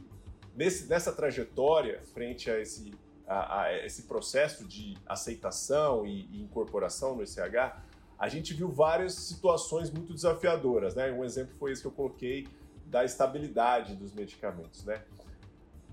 nessa 0.56 1.12
trajetória, 1.12 2.00
frente 2.14 2.50
a 2.50 2.58
esse, 2.58 2.94
a, 3.26 3.62
a 3.62 3.84
esse 3.84 4.04
processo 4.04 4.66
de 4.66 4.96
aceitação 5.06 6.06
e, 6.06 6.26
e, 6.32 6.42
incorporação 6.42 7.14
no 7.14 7.22
ECH, 7.22 7.76
a 8.18 8.28
gente 8.28 8.54
viu 8.54 8.70
várias 8.70 9.14
situações 9.14 9.90
muito 9.90 10.14
desafiadoras. 10.14 10.94
Né? 10.94 11.12
Um 11.12 11.24
exemplo 11.24 11.54
foi 11.58 11.72
esse 11.72 11.82
que 11.82 11.88
eu 11.88 11.92
coloquei 11.92 12.48
da 12.86 13.04
estabilidade 13.04 13.94
dos 13.94 14.14
medicamentos. 14.14 14.84
Né? 14.84 15.02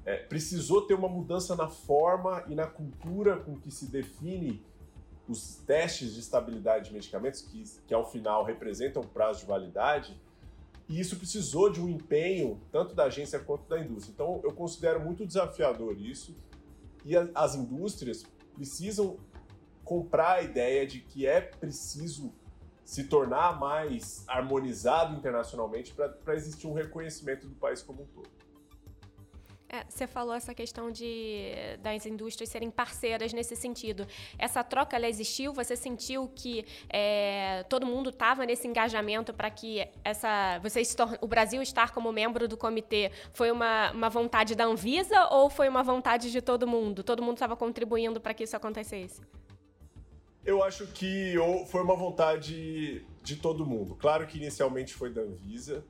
É, 0.05 0.17
precisou 0.17 0.83
ter 0.87 0.93
uma 0.93 1.09
mudança 1.09 1.55
na 1.55 1.67
forma 1.67 2.43
e 2.47 2.55
na 2.55 2.67
cultura 2.67 3.37
com 3.37 3.57
que 3.57 3.69
se 3.69 3.87
define 3.87 4.63
os 5.27 5.55
testes 5.65 6.13
de 6.13 6.19
estabilidade 6.19 6.85
de 6.85 6.93
medicamentos, 6.93 7.41
que, 7.41 7.63
que 7.87 7.93
ao 7.93 8.09
final 8.09 8.43
representam 8.43 9.01
o 9.01 9.07
prazo 9.07 9.41
de 9.41 9.45
validade, 9.45 10.19
e 10.87 10.99
isso 10.99 11.15
precisou 11.15 11.69
de 11.69 11.81
um 11.81 11.87
empenho 11.87 12.61
tanto 12.71 12.93
da 12.93 13.05
agência 13.05 13.39
quanto 13.39 13.67
da 13.67 13.79
indústria. 13.79 14.13
Então, 14.13 14.41
eu 14.43 14.51
considero 14.53 14.99
muito 14.99 15.25
desafiador 15.25 15.97
isso. 15.97 16.35
E 17.05 17.15
a, 17.15 17.29
as 17.33 17.55
indústrias 17.55 18.25
precisam 18.53 19.17
comprar 19.83 20.33
a 20.33 20.41
ideia 20.41 20.85
de 20.85 20.99
que 20.99 21.25
é 21.25 21.41
preciso 21.41 22.33
se 22.85 23.05
tornar 23.05 23.59
mais 23.59 24.23
harmonizado 24.27 25.15
internacionalmente 25.15 25.93
para 25.93 26.35
existir 26.35 26.67
um 26.67 26.73
reconhecimento 26.73 27.47
do 27.47 27.55
país 27.55 27.81
como 27.81 28.03
um 28.03 28.05
todo. 28.07 28.29
É, 29.69 29.83
você 29.89 30.05
falou 30.05 30.35
essa 30.35 30.53
questão 30.53 30.91
de 30.91 31.51
das 31.81 32.05
indústrias 32.05 32.49
serem 32.49 32.69
parceiras 32.69 33.33
nesse 33.33 33.55
sentido. 33.55 34.05
Essa 34.37 34.63
troca 34.63 34.95
ela 34.95 35.07
existiu? 35.07 35.51
Você 35.53 35.75
sentiu 35.75 36.29
que 36.35 36.65
é, 36.89 37.63
todo 37.67 37.85
mundo 37.85 38.11
estava 38.11 38.45
nesse 38.45 38.67
engajamento 38.67 39.33
para 39.33 39.49
que 39.49 39.87
essa, 40.03 40.59
vocês 40.59 40.95
o 41.21 41.27
Brasil 41.27 41.61
estar 41.61 41.91
como 41.91 42.11
membro 42.11 42.47
do 42.47 42.55
comitê 42.55 43.11
foi 43.31 43.49
uma, 43.51 43.91
uma 43.91 44.09
vontade 44.09 44.53
da 44.53 44.65
Anvisa 44.65 45.27
ou 45.31 45.49
foi 45.49 45.67
uma 45.67 45.81
vontade 45.81 46.31
de 46.31 46.41
todo 46.41 46.67
mundo? 46.67 47.03
Todo 47.03 47.23
mundo 47.23 47.37
estava 47.37 47.55
contribuindo 47.55 48.21
para 48.21 48.33
que 48.33 48.43
isso 48.43 48.55
acontecesse? 48.55 49.21
Eu 50.45 50.61
acho 50.61 50.85
que 50.87 51.33
foi 51.67 51.81
uma 51.81 51.95
vontade 51.95 53.03
de 53.23 53.35
todo 53.37 53.65
mundo. 53.65 53.95
Claro 53.95 54.27
que 54.27 54.37
inicialmente 54.37 54.93
foi 54.93 55.09
da 55.09 55.21
Anvisa 55.21 55.83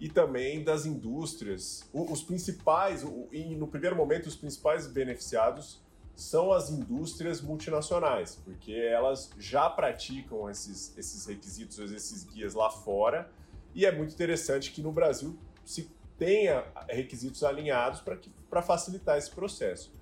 e 0.00 0.08
também 0.08 0.64
das 0.64 0.86
indústrias. 0.86 1.88
Os 1.92 2.22
principais, 2.22 3.04
e 3.30 3.54
no 3.54 3.68
primeiro 3.68 3.94
momento, 3.94 4.26
os 4.26 4.34
principais 4.34 4.86
beneficiados 4.86 5.82
são 6.14 6.52
as 6.52 6.70
indústrias 6.70 7.40
multinacionais, 7.40 8.36
porque 8.44 8.72
elas 8.72 9.30
já 9.38 9.68
praticam 9.68 10.50
esses, 10.50 10.96
esses 10.96 11.26
requisitos, 11.26 11.78
esses 11.92 12.24
guias 12.24 12.54
lá 12.54 12.70
fora, 12.70 13.30
e 13.74 13.84
é 13.84 13.92
muito 13.92 14.12
interessante 14.12 14.72
que 14.72 14.82
no 14.82 14.90
Brasil 14.90 15.38
se 15.64 15.90
tenha 16.18 16.64
requisitos 16.88 17.42
alinhados 17.44 18.02
para 18.48 18.62
facilitar 18.62 19.16
esse 19.16 19.30
processo. 19.30 19.92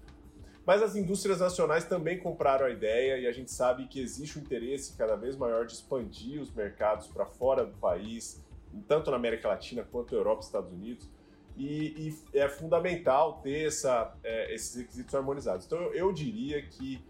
Mas 0.66 0.82
as 0.82 0.96
indústrias 0.96 1.40
nacionais 1.40 1.84
também 1.84 2.18
compraram 2.18 2.66
a 2.66 2.70
ideia 2.70 3.18
e 3.18 3.26
a 3.26 3.32
gente 3.32 3.50
sabe 3.50 3.86
que 3.86 4.00
existe 4.00 4.38
um 4.38 4.42
interesse 4.42 4.94
cada 4.96 5.16
vez 5.16 5.36
maior 5.36 5.64
de 5.64 5.72
expandir 5.72 6.40
os 6.42 6.52
mercados 6.52 7.06
para 7.06 7.24
fora 7.24 7.64
do 7.64 7.76
país, 7.78 8.44
tanto 8.86 9.10
na 9.10 9.16
América 9.16 9.48
Latina 9.48 9.84
quanto 9.84 10.12
na 10.14 10.20
Europa 10.20 10.42
e 10.42 10.44
Estados 10.44 10.72
Unidos. 10.72 11.10
e, 11.56 12.14
e 12.32 12.38
é 12.38 12.48
fundamental 12.48 13.40
ter 13.42 13.66
essa, 13.66 14.14
é, 14.22 14.54
esses 14.54 14.76
requisitos 14.76 15.14
harmonizados. 15.14 15.66
Então, 15.66 15.78
eu, 15.78 15.94
eu 15.94 16.12
diria 16.12 16.62
que, 16.62 17.04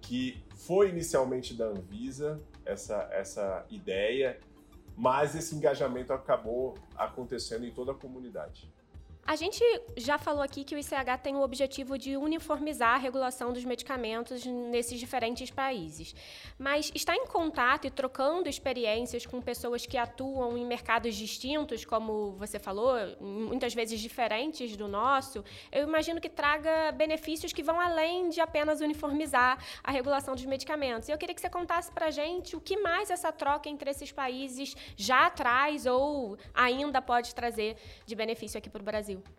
que 0.00 0.42
foi 0.54 0.90
inicialmente 0.90 1.54
da 1.54 1.66
Anvisa 1.66 2.40
essa, 2.64 3.08
essa 3.10 3.66
ideia, 3.70 4.38
mas 4.96 5.34
esse 5.34 5.54
engajamento 5.54 6.12
acabou 6.12 6.74
acontecendo 6.96 7.64
em 7.64 7.72
toda 7.72 7.92
a 7.92 7.94
comunidade. 7.94 8.70
A 9.26 9.36
gente 9.36 9.64
já 9.96 10.18
falou 10.18 10.42
aqui 10.42 10.64
que 10.64 10.74
o 10.74 10.78
ICH 10.78 11.18
tem 11.22 11.34
o 11.34 11.40
objetivo 11.40 11.96
de 11.96 12.14
uniformizar 12.14 12.94
a 12.94 12.98
regulação 12.98 13.54
dos 13.54 13.64
medicamentos 13.64 14.44
nesses 14.44 15.00
diferentes 15.00 15.50
países. 15.50 16.14
Mas 16.58 16.92
está 16.94 17.16
em 17.16 17.26
contato 17.26 17.86
e 17.86 17.90
trocando 17.90 18.50
experiências 18.50 19.24
com 19.24 19.40
pessoas 19.40 19.86
que 19.86 19.96
atuam 19.96 20.58
em 20.58 20.66
mercados 20.66 21.14
distintos, 21.14 21.86
como 21.86 22.32
você 22.32 22.58
falou, 22.58 22.96
muitas 23.18 23.72
vezes 23.72 23.98
diferentes 23.98 24.76
do 24.76 24.86
nosso, 24.86 25.42
eu 25.72 25.84
imagino 25.84 26.20
que 26.20 26.28
traga 26.28 26.92
benefícios 26.92 27.52
que 27.52 27.62
vão 27.62 27.80
além 27.80 28.28
de 28.28 28.42
apenas 28.42 28.82
uniformizar 28.82 29.58
a 29.82 29.90
regulação 29.90 30.34
dos 30.34 30.44
medicamentos. 30.44 31.08
Eu 31.08 31.16
queria 31.16 31.34
que 31.34 31.40
você 31.40 31.50
contasse 31.50 31.90
para 31.90 32.06
a 32.06 32.10
gente 32.10 32.56
o 32.56 32.60
que 32.60 32.76
mais 32.76 33.08
essa 33.08 33.32
troca 33.32 33.70
entre 33.70 33.90
esses 33.90 34.12
países 34.12 34.76
já 34.96 35.30
traz 35.30 35.86
ou 35.86 36.36
ainda 36.52 37.00
pode 37.00 37.34
trazer 37.34 37.76
de 38.04 38.14
benefício 38.14 38.58
aqui 38.58 38.68
para 38.68 38.82
o 38.82 38.84
Brasil. 38.84 39.13
Brasil. 39.16 39.34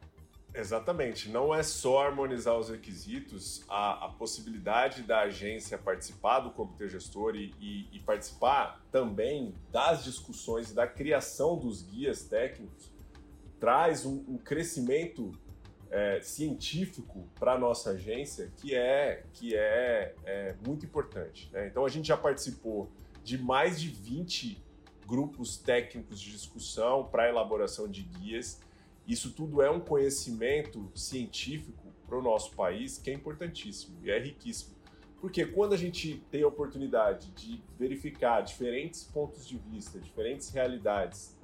Exatamente. 0.54 1.30
Não 1.30 1.54
é 1.54 1.62
só 1.62 2.06
harmonizar 2.06 2.58
os 2.58 2.70
requisitos, 2.70 3.64
a, 3.68 4.06
a 4.06 4.10
possibilidade 4.10 5.04
da 5.04 5.22
agência 5.22 5.78
participar 5.78 6.40
do 6.40 6.52
comitê 6.52 6.88
gestor 6.88 7.36
e, 7.36 7.54
e, 7.60 7.90
e, 7.92 8.00
participar 8.00 8.82
também 8.92 9.54
das 9.70 10.04
discussões 10.04 10.72
e 10.72 10.74
da 10.74 10.88
criação 10.88 11.58
dos 11.58 11.82
guias 11.82 12.24
técnicos 12.24 12.90
traz 13.60 14.06
um, 14.06 14.24
um 14.28 14.38
crescimento 14.38 15.32
é, 15.90 16.22
científico 16.22 17.28
para 17.38 17.54
a 17.54 17.58
nossa 17.58 17.92
agência 17.92 18.52
que 18.58 18.74
é, 18.74 19.24
que 19.34 19.56
é, 19.56 20.16
é 20.26 20.56
muito 20.66 20.86
importante. 20.86 21.50
Né? 21.52 21.68
Então 21.68 21.86
a 21.86 21.90
gente 21.90 22.08
já 22.08 22.18
participou 22.18 22.90
de 23.24 23.38
mais 23.38 23.80
de 23.80 23.90
20 23.90 24.64
grupos 25.06 25.58
técnicos 25.58 26.20
de 26.20 26.32
discussão 26.32 27.06
para 27.06 27.30
elaboração 27.30 27.88
de 27.88 28.04
guias 28.04 28.60
isso 29.08 29.32
tudo 29.32 29.62
é 29.62 29.70
um 29.70 29.80
conhecimento 29.80 30.92
científico 30.96 31.94
para 32.08 32.18
o 32.18 32.22
nosso 32.22 32.56
país 32.56 32.98
que 32.98 33.10
é 33.10 33.14
importantíssimo 33.14 33.98
e 34.04 34.10
é 34.10 34.20
riquíssimo. 34.20 34.76
Porque 35.20 35.46
quando 35.46 35.74
a 35.74 35.78
gente 35.78 36.24
tem 36.30 36.44
a 36.44 36.48
oportunidade 36.48 37.32
de 37.32 37.64
verificar 37.80 38.42
diferentes 38.42 39.04
pontos 39.04 39.48
de 39.48 39.58
vista, 39.58 40.00
diferentes 40.00 40.50
realidades 40.50 41.36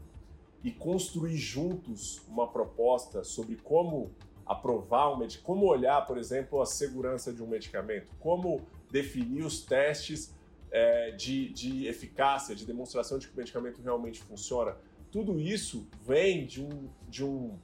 e 0.63 0.71
construir 0.71 1.38
juntos 1.38 2.21
uma 2.28 2.47
proposta 2.47 3.24
sobre 3.24 3.56
como 3.56 4.12
aprovar 4.45 5.13
um 5.13 5.17
medicamento, 5.17 5.45
como 5.45 5.65
olhar, 5.65 6.06
por 6.06 6.17
exemplo, 6.17 6.62
a 6.62 6.65
segurança 6.65 7.34
de 7.34 7.41
um 7.41 7.47
medicamento, 7.47 8.12
como 8.19 8.62
definir 8.91 9.43
os 9.43 9.62
testes 9.63 10.36
é, 10.71 11.12
de, 11.12 11.50
de 11.50 11.88
eficácia, 11.88 12.56
de 12.56 12.65
demonstração 12.65 13.17
de 13.17 13.28
que 13.28 13.34
o 13.34 13.38
medicamento 13.38 13.82
realmente 13.82 14.21
funciona 14.21 14.76
tudo 15.12 15.39
isso 15.39 15.88
vem 16.06 16.45
de 16.45 16.63
um, 16.63 16.89
de 17.10 17.24
um, 17.24 17.60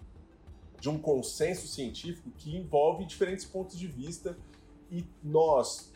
de 0.79 0.89
um 0.89 0.97
consenso 0.97 1.67
científico 1.67 2.29
que 2.38 2.55
envolve 2.55 3.05
diferentes 3.05 3.45
pontos 3.45 3.79
de 3.79 3.88
vista 3.88 4.38
e 4.91 5.05
nós, 5.23 5.91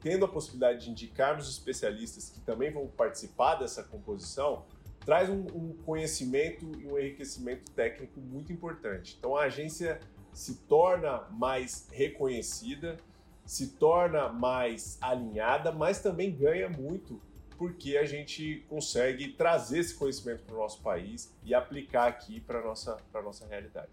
tendo 0.00 0.24
a 0.24 0.28
possibilidade 0.28 0.84
de 0.84 0.90
indicarmos 0.90 1.48
especialistas 1.48 2.28
que 2.28 2.40
também 2.40 2.70
vão 2.70 2.86
participar 2.86 3.56
dessa 3.56 3.82
composição, 3.82 4.64
traz 5.04 5.28
um, 5.28 5.46
um, 5.54 5.72
conhecimento 5.84 6.70
e 6.78 6.86
um 6.86 6.98
enriquecimento 6.98 7.70
técnico 7.72 8.20
muito 8.20 8.52
importante. 8.52 9.16
Então 9.18 9.36
a 9.36 9.44
agência 9.44 9.98
se 10.32 10.56
torna 10.66 11.26
mais 11.30 11.88
reconhecida, 11.90 12.98
se 13.44 13.72
torna 13.72 14.28
mais 14.28 14.98
alinhada, 15.00 15.72
mas 15.72 16.00
também 16.00 16.34
ganha 16.34 16.68
muito 16.68 17.20
porque 17.62 17.96
a 17.96 18.04
gente 18.04 18.66
consegue 18.68 19.28
trazer 19.28 19.78
esse 19.78 19.94
conhecimento 19.94 20.42
para 20.42 20.56
o 20.56 20.58
nosso 20.58 20.80
país 20.80 21.32
e 21.44 21.54
aplicar 21.54 22.08
aqui 22.08 22.40
para 22.40 22.58
a 22.58 22.64
nossa, 22.64 23.00
nossa 23.22 23.46
realidade. 23.46 23.92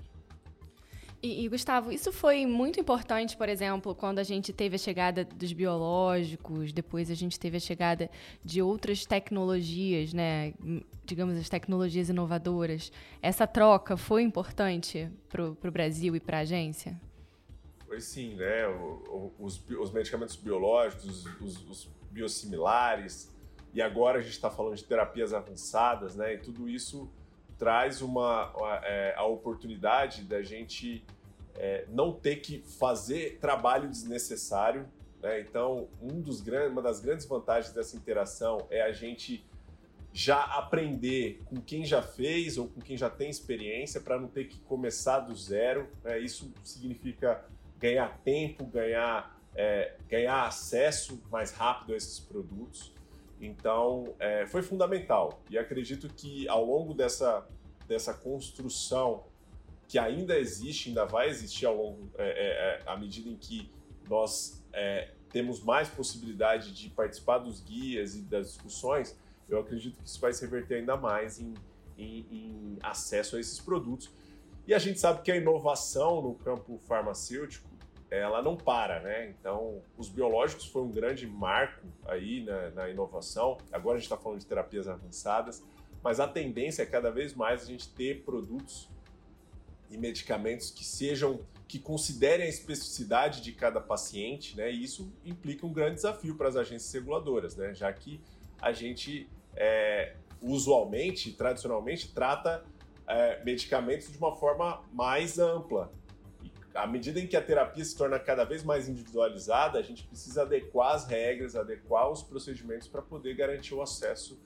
E, 1.22 1.46
e, 1.46 1.48
Gustavo, 1.48 1.92
isso 1.92 2.12
foi 2.12 2.48
muito 2.48 2.80
importante, 2.80 3.38
por 3.38 3.48
exemplo, 3.48 3.94
quando 3.94 4.18
a 4.18 4.24
gente 4.24 4.52
teve 4.52 4.76
a 4.76 4.80
chegada 4.80 5.24
dos 5.24 5.54
biológicos, 5.54 6.74
depois 6.74 7.12
a 7.12 7.14
gente 7.14 7.40
teve 7.40 7.58
a 7.58 7.60
chegada 7.60 8.10
de 8.44 8.60
outras 8.60 9.06
tecnologias, 9.06 10.14
né? 10.14 10.56
Digamos, 11.06 11.38
as 11.38 11.48
tecnologias 11.48 12.10
inovadoras. 12.10 12.92
Essa 13.22 13.46
troca 13.46 13.96
foi 13.96 14.24
importante 14.24 15.08
para 15.30 15.44
o 15.46 15.72
Brasil 15.72 16.16
e 16.16 16.20
para 16.20 16.38
a 16.38 16.42
agência? 16.42 17.00
Foi 17.86 18.02
sim, 18.02 18.34
né? 18.34 18.68
O, 18.68 19.34
o, 19.38 19.46
os, 19.46 19.64
os, 19.70 19.92
medicamentos 19.92 20.36
biológicos, 20.38 21.24
os, 21.40 21.70
os 21.70 21.90
biosimilares, 22.10 23.30
e 23.74 23.82
agora 23.82 24.20
a 24.20 24.22
gente 24.22 24.32
está 24.32 24.50
falando 24.50 24.76
de 24.76 24.84
terapias 24.84 25.34
avançadas, 25.34 26.16
né? 26.16 26.34
E 26.34 26.38
tudo 26.38 26.68
isso 26.68 27.12
traz 27.58 28.02
uma, 28.02 28.54
é, 28.84 29.14
a 29.16 29.26
oportunidade 29.26 30.24
da 30.24 30.42
gente 30.42 31.06
é, 31.56 31.86
não 31.90 32.14
ter 32.14 32.38
que 32.38 32.64
fazer 32.80 33.38
trabalho 33.40 33.90
desnecessário. 33.90 34.88
Né? 35.22 35.42
Então, 35.42 35.90
um 36.02 36.22
dos 36.22 36.40
grandes, 36.40 36.72
uma 36.72 36.82
das 36.82 37.02
grandes 37.02 37.26
vantagens 37.26 37.74
dessa 37.74 37.98
interação 37.98 38.66
é 38.72 38.82
a 38.82 38.94
gente 38.94 39.46
já 40.12 40.42
aprender 40.42 41.42
com 41.46 41.58
quem 41.58 41.86
já 41.86 42.02
fez 42.02 42.58
ou 42.58 42.68
com 42.68 42.80
quem 42.80 42.98
já 42.98 43.10
tem 43.10 43.30
experiência 43.30 44.00
para 44.02 44.20
não 44.20 44.28
ter 44.28 44.46
que 44.46 44.60
começar 44.62 45.20
do 45.20 45.36
zero. 45.36 45.90
Né? 46.04 46.20
Isso 46.20 46.52
significa 46.64 47.46
ganhar 47.78 48.18
tempo, 48.24 48.66
ganhar, 48.66 49.38
é, 49.54 49.96
ganhar 50.08 50.48
acesso 50.48 51.22
mais 51.30 51.52
rápido 51.52 51.94
a 51.94 51.98
esses 51.98 52.20
produtos. 52.20 52.94
Então, 53.40 54.16
é, 54.20 54.46
foi 54.46 54.62
fundamental. 54.62 55.42
E 55.50 55.58
acredito 55.58 56.08
que 56.10 56.48
ao 56.50 56.66
longo 56.66 56.94
dessa, 56.94 57.48
dessa 57.88 58.14
construção, 58.14 59.24
que 59.88 59.98
ainda 59.98 60.38
existe, 60.38 60.90
ainda 60.90 61.06
vai 61.06 61.30
existir 61.30 61.66
ao 61.66 61.76
longo, 61.76 62.12
é, 62.18 62.28
é, 62.28 62.48
é 62.48 62.84
à 62.86 62.98
medida 62.98 63.30
em 63.30 63.36
que 63.36 63.72
nós 64.10 64.64
é, 64.74 65.12
temos 65.30 65.64
mais 65.64 65.88
possibilidade 65.88 66.74
de 66.74 66.90
participar 66.90 67.38
dos 67.40 67.62
guias 67.62 68.16
e 68.16 68.22
das 68.22 68.48
discussões, 68.48 69.18
eu 69.48 69.60
acredito 69.60 69.98
que 70.02 70.08
isso 70.08 70.20
vai 70.20 70.34
se 70.34 70.42
reverter 70.42 70.76
ainda 70.76 70.96
mais 70.96 71.40
em, 71.40 71.54
em, 71.98 72.26
em 72.32 72.78
acesso 72.82 73.36
a 73.36 73.40
esses 73.40 73.60
produtos. 73.60 74.12
E 74.68 74.74
a 74.74 74.80
gente 74.80 75.00
sabe 75.00 75.22
que 75.24 75.32
a 75.32 75.38
inovação 75.38 76.22
no 76.22 76.36
campo 76.36 76.80
farmacêutico 76.88 77.69
ela 78.10 78.42
não 78.42 78.58
para, 78.58 79.00
né? 79.02 79.30
Então, 79.30 79.82
os 79.98 80.10
biológicos 80.10 80.66
foi 80.66 80.82
um 80.82 80.92
grande 80.92 81.28
marco 81.28 81.86
aí 82.06 82.44
na, 82.44 82.70
na 82.72 82.90
inovação. 82.90 83.58
Agora 83.72 83.98
a 83.98 84.00
gente 84.00 84.06
está 84.06 84.18
falando 84.18 84.40
de 84.40 84.46
terapias 84.46 84.88
avançadas, 84.88 85.64
mas 86.04 86.20
a 86.20 86.28
tendência 86.28 86.84
é 86.84 86.86
cada 86.86 87.12
vez 87.12 87.34
mais 87.34 87.64
a 87.64 87.66
gente 87.66 87.90
ter 87.90 88.24
produtos 88.24 88.90
e 89.92 89.98
medicamentos 89.98 90.72
que 90.72 90.84
sejam 90.84 91.42
que 91.68 91.78
considerem 91.78 92.48
a 92.48 92.50
especificidade 92.50 93.42
de 93.42 93.52
cada 93.52 93.80
paciente, 93.80 94.58
né? 94.58 94.72
E 94.72 94.84
isso 94.84 95.14
implica 95.24 95.68
um 95.68 95.72
grande 95.72 95.96
desafio 95.96 96.36
para 96.36 96.48
as 96.48 96.56
agências 96.56 96.92
reguladoras, 96.92 97.56
né? 97.56 97.76
Já 97.76 97.94
que 97.94 98.20
a 98.60 98.72
gente 98.72 99.30
é, 99.56 100.16
usualmente, 100.42 101.32
tradicionalmente, 101.34 102.12
trata 102.12 102.64
é, 103.08 103.44
medicamentos 103.44 104.12
de 104.12 104.18
uma 104.18 104.36
forma 104.36 104.82
mais 104.92 105.38
ampla, 105.38 105.92
à 106.74 106.86
medida 106.88 107.20
em 107.20 107.28
que 107.28 107.36
a 107.36 107.42
terapia 107.42 107.84
se 107.84 107.96
torna 107.98 108.20
cada 108.20 108.44
vez 108.44 108.64
mais 108.64 108.88
individualizada, 108.88 109.80
a 109.80 109.82
gente 109.82 110.04
precisa 110.06 110.44
adequar 110.44 110.96
as 110.96 111.06
regras, 111.06 111.56
adequar 111.56 112.10
os 112.10 112.24
procedimentos 112.24 112.88
para 112.88 113.02
poder 113.02 113.36
garantir 113.36 113.74
o 113.74 113.82
acesso 113.82 114.40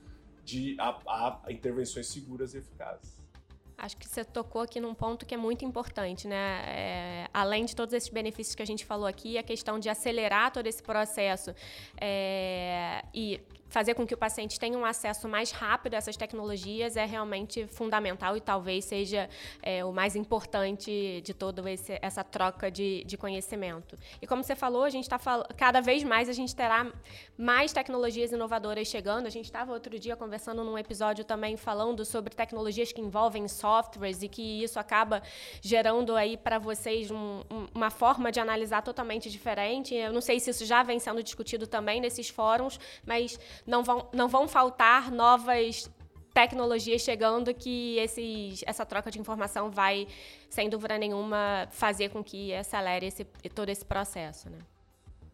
de, 0.44 0.76
a, 0.80 1.40
a 1.44 1.52
intervenções 1.52 2.08
seguras 2.08 2.54
e 2.54 2.58
eficazes. 2.58 3.24
Acho 3.78 3.98
que 3.98 4.08
você 4.08 4.24
tocou 4.24 4.62
aqui 4.62 4.80
num 4.80 4.94
ponto 4.94 5.26
que 5.26 5.34
é 5.34 5.38
muito 5.38 5.66
importante, 5.66 6.28
né? 6.28 6.64
É, 6.66 7.30
além 7.34 7.66
de 7.66 7.76
todos 7.76 7.94
esses 7.94 8.10
benefícios 8.10 8.56
que 8.56 8.62
a 8.62 8.66
gente 8.66 8.86
falou 8.86 9.06
aqui, 9.06 9.38
a 9.38 9.44
questão 9.44 9.78
de 9.78 9.90
acelerar 9.90 10.52
todo 10.52 10.68
esse 10.68 10.82
processo 10.82 11.54
é, 12.00 13.04
e 13.14 13.42
fazer 13.74 13.96
com 13.96 14.06
que 14.06 14.14
o 14.14 14.18
paciente 14.18 14.60
tenha 14.60 14.78
um 14.78 14.86
acesso 14.86 15.28
mais 15.28 15.50
rápido 15.50 15.96
a 15.96 15.98
essas 15.98 16.16
tecnologias 16.16 16.96
é 16.96 17.06
realmente 17.06 17.66
fundamental 17.66 18.38
e 18.38 18.40
talvez 18.40 18.86
seja 18.86 19.28
é, 19.64 19.84
o 19.84 19.92
mais 19.92 20.16
importante 20.16 21.22
de 21.26 21.34
toda 21.34 21.64
essa 22.00 22.24
troca 22.24 22.70
de, 22.70 23.04
de, 23.04 23.18
conhecimento. 23.18 23.98
E 24.22 24.28
como 24.28 24.44
você 24.44 24.56
falou, 24.56 24.84
a 24.84 24.92
gente 24.92 25.06
está 25.06 25.18
cada 25.58 25.82
vez 25.82 26.04
mais 26.04 26.30
a 26.30 26.34
gente 26.34 26.56
terá 26.56 26.86
mais 27.36 27.74
tecnologias 27.74 28.32
inovadoras 28.32 28.88
chegando. 28.88 29.26
A 29.26 29.32
gente 29.32 29.46
estava 29.46 29.74
outro 29.74 29.98
dia 29.98 30.16
conversando 30.16 30.64
num 30.64 30.78
episódio 30.78 31.26
também 31.26 31.58
falando 31.58 32.06
sobre 32.06 32.36
tecnologias 32.36 32.92
que 32.92 33.02
envolvem 33.02 33.48
softwares 33.48 34.22
e 34.22 34.28
que 34.28 34.64
isso 34.64 34.80
acaba 34.80 35.24
gerando 35.62 36.16
aí 36.16 36.38
para 36.38 36.60
vocês 36.60 37.10
um, 37.10 37.42
um, 37.50 37.68
uma 37.74 37.90
forma 37.90 38.32
de 38.32 38.40
analisar 38.40 38.84
totalmente 38.84 39.32
diferente. 39.32 39.96
Eu 39.96 40.14
não 40.14 40.22
sei 40.22 40.40
se 40.40 40.52
isso 40.52 40.64
já 40.64 40.84
vem 40.84 41.00
sendo 41.00 41.24
discutido 41.24 41.66
também 41.66 42.00
nesses 42.00 42.30
fóruns, 42.30 42.80
mas 43.04 43.40
não 43.66 43.84
vão, 43.84 44.10
não 44.14 44.28
vão 44.28 44.48
faltar 44.48 45.12
novas 45.12 45.90
tecnologias 46.34 47.02
chegando 47.02 47.54
que 47.54 47.98
esses, 48.00 48.64
essa 48.66 48.86
troca 48.86 49.12
de 49.12 49.20
informação 49.20 49.70
vai, 49.70 50.08
sem 50.50 50.70
dúvida 50.70 50.98
nenhuma, 50.98 51.68
fazer 51.72 52.10
com 52.10 52.24
que 52.24 52.54
acelere 52.54 53.06
esse, 53.06 53.24
todo 53.54 53.70
esse 53.70 53.86
processo, 53.86 54.50
né? 54.50 54.58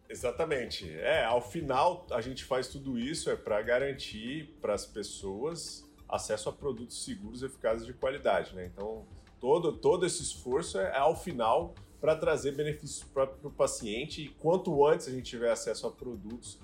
Exatamente. 0.08 0.90
É, 0.98 1.24
ao 1.24 1.40
final 1.40 2.06
a 2.10 2.20
gente 2.20 2.44
faz 2.44 2.66
tudo 2.66 2.98
isso 2.98 3.30
é 3.30 3.36
para 3.36 3.62
garantir 3.62 4.56
para 4.60 4.74
as 4.74 4.84
pessoas 4.84 5.88
acesso 6.08 6.48
a 6.48 6.52
produtos 6.52 7.04
seguros, 7.04 7.42
eficazes 7.42 7.86
de 7.86 7.92
qualidade, 7.92 8.54
né? 8.54 8.66
Então, 8.66 9.06
todo 9.38 9.72
todo 9.72 10.04
esse 10.04 10.22
esforço 10.22 10.78
é 10.78 10.96
ao 10.96 11.14
final 11.14 11.74
para 12.00 12.16
trazer 12.16 12.52
benefícios 12.52 13.04
para 13.04 13.30
o 13.44 13.50
paciente 13.50 14.22
e 14.22 14.28
quanto 14.28 14.84
antes 14.84 15.06
a 15.06 15.12
gente 15.12 15.30
tiver 15.30 15.52
acesso 15.52 15.86
a 15.86 15.90
produtos 15.90 16.58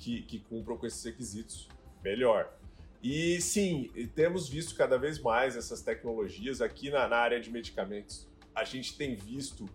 que, 0.00 0.22
que 0.22 0.38
cumpram 0.38 0.78
com 0.78 0.86
esses 0.86 1.04
requisitos, 1.04 1.68
melhor. 2.02 2.50
E 3.02 3.40
sim, 3.40 3.90
temos 4.14 4.48
visto 4.48 4.74
cada 4.74 4.98
vez 4.98 5.20
mais 5.20 5.56
essas 5.56 5.82
tecnologias 5.82 6.60
aqui 6.60 6.90
na, 6.90 7.06
na 7.06 7.16
área 7.16 7.38
de 7.38 7.50
medicamentos. 7.50 8.26
A 8.54 8.64
gente 8.64 8.96
tem 8.96 9.14
visto 9.14 9.68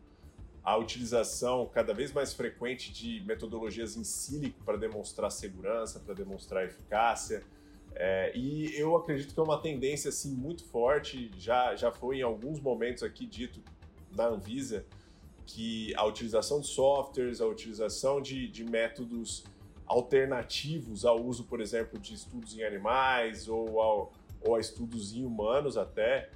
a 0.63 0.75
utilização 0.77 1.69
cada 1.71 1.93
vez 1.93 2.11
mais 2.11 2.33
frequente 2.33 2.91
de 2.91 3.23
metodologias 3.25 3.95
em 3.95 4.03
sílico 4.03 4.63
para 4.63 4.77
demonstrar 4.77 5.29
segurança, 5.31 5.99
para 5.99 6.15
demonstrar 6.15 6.65
eficácia. 6.65 7.43
É, 7.93 8.35
e 8.35 8.75
eu 8.75 8.95
acredito 8.95 9.33
que 9.33 9.39
é 9.39 9.43
uma 9.43 9.61
tendência 9.61 10.09
assim 10.09 10.33
muito 10.33 10.65
forte, 10.65 11.31
já, 11.37 11.75
já 11.75 11.91
foi 11.91 12.17
em 12.17 12.23
alguns 12.23 12.59
momentos 12.59 13.03
aqui 13.03 13.27
dito 13.27 13.61
na 14.11 14.25
Anvisa, 14.25 14.85
que 15.45 15.93
a 15.95 16.03
utilização 16.03 16.59
de 16.59 16.67
softwares, 16.67 17.39
a 17.39 17.45
utilização 17.45 18.19
de, 18.19 18.47
de 18.47 18.63
métodos 18.63 19.45
alternativos 19.85 21.05
ao 21.05 21.23
uso, 21.23 21.45
por 21.45 21.61
exemplo, 21.61 21.99
de 21.99 22.13
estudos 22.13 22.57
em 22.57 22.63
animais 22.63 23.47
ou, 23.47 23.79
ao, 23.81 24.13
ou 24.41 24.55
a 24.55 24.59
estudos 24.59 25.15
em 25.15 25.25
humanos 25.25 25.77
até, 25.77 26.29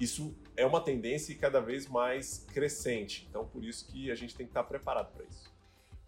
isso 0.00 0.34
é 0.56 0.64
uma 0.64 0.80
tendência 0.80 1.34
cada 1.36 1.60
vez 1.60 1.86
mais 1.86 2.46
crescente. 2.52 3.26
Então, 3.28 3.46
por 3.46 3.64
isso 3.64 3.86
que 3.86 4.10
a 4.10 4.14
gente 4.14 4.34
tem 4.34 4.46
que 4.46 4.50
estar 4.50 4.64
preparado 4.64 5.12
para 5.12 5.24
isso. 5.24 5.52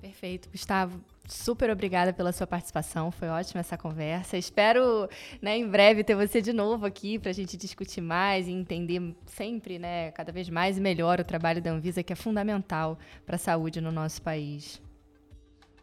Perfeito, 0.01 0.49
Gustavo. 0.49 0.99
Super 1.29 1.71
obrigada 1.71 2.12
pela 2.12 2.33
sua 2.33 2.47
participação. 2.47 3.11
Foi 3.11 3.29
ótima 3.29 3.61
essa 3.61 3.77
conversa. 3.77 4.37
Espero, 4.37 5.09
né, 5.43 5.59
em 5.59 5.69
breve 5.69 6.03
ter 6.03 6.14
você 6.14 6.40
de 6.40 6.53
novo 6.53 6.87
aqui 6.87 7.19
para 7.19 7.31
a 7.31 7.35
gente 7.35 7.57
discutir 7.57 8.01
mais 8.01 8.49
e 8.49 8.53
entender 8.53 9.14
sempre, 9.27 9.79
né, 9.79 10.11
cada 10.12 10.33
vez 10.33 10.49
mais 10.49 10.79
e 10.79 10.81
melhor 10.81 11.21
o 11.21 11.25
trabalho 11.25 11.61
da 11.61 11.71
Anvisa, 11.71 12.03
que 12.03 12.12
é 12.12 12.16
fundamental 12.16 12.99
para 13.27 13.37
a 13.37 13.38
saúde 13.38 13.81
no 13.81 13.93
nosso 13.93 14.23
país. 14.23 14.81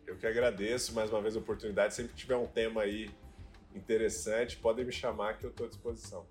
Eu 0.08 0.16
que 0.16 0.26
agradeço 0.26 0.96
mais 0.96 1.12
uma 1.12 1.22
vez 1.22 1.36
a 1.36 1.40
oportunidade. 1.40 1.94
Sempre 1.94 2.14
que 2.14 2.18
tiver 2.18 2.38
um 2.38 2.48
tema 2.48 2.84
aí 2.84 3.12
interessante, 3.76 4.56
podem 4.58 4.86
me 4.86 4.92
chamar 4.92 5.38
que 5.38 5.46
eu 5.46 5.50
estou 5.50 5.66
à 5.66 5.70
disposição. 5.70 6.26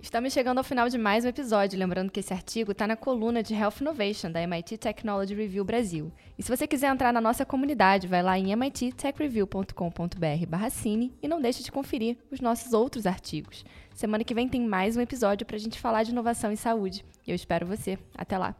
Estamos 0.00 0.32
chegando 0.32 0.58
ao 0.58 0.64
final 0.64 0.88
de 0.88 0.96
mais 0.98 1.24
um 1.24 1.28
episódio, 1.28 1.78
lembrando 1.78 2.10
que 2.12 2.20
esse 2.20 2.32
artigo 2.32 2.70
está 2.72 2.86
na 2.86 2.94
coluna 2.94 3.42
de 3.42 3.54
Health 3.54 3.76
Innovation 3.80 4.30
da 4.30 4.42
MIT 4.42 4.76
Technology 4.76 5.34
Review 5.34 5.64
Brasil. 5.64 6.12
E 6.38 6.42
se 6.42 6.54
você 6.54 6.66
quiser 6.66 6.92
entrar 6.92 7.10
na 7.10 7.22
nossa 7.22 7.42
comunidade, 7.44 8.06
vai 8.06 8.22
lá 8.22 8.38
em 8.38 8.54
mittechreview.com.br/cine 8.54 11.14
e 11.22 11.28
não 11.28 11.40
deixe 11.40 11.64
de 11.64 11.72
conferir 11.72 12.18
os 12.30 12.40
nossos 12.40 12.74
outros 12.74 13.06
artigos. 13.06 13.64
Semana 13.94 14.24
que 14.24 14.34
vem 14.34 14.48
tem 14.48 14.60
mais 14.60 14.94
um 14.96 15.00
episódio 15.00 15.46
para 15.46 15.56
a 15.56 15.60
gente 15.60 15.80
falar 15.80 16.02
de 16.02 16.10
inovação 16.10 16.52
em 16.52 16.56
saúde. 16.56 17.02
Eu 17.26 17.34
espero 17.34 17.66
você. 17.66 17.98
Até 18.14 18.36
lá. 18.36 18.54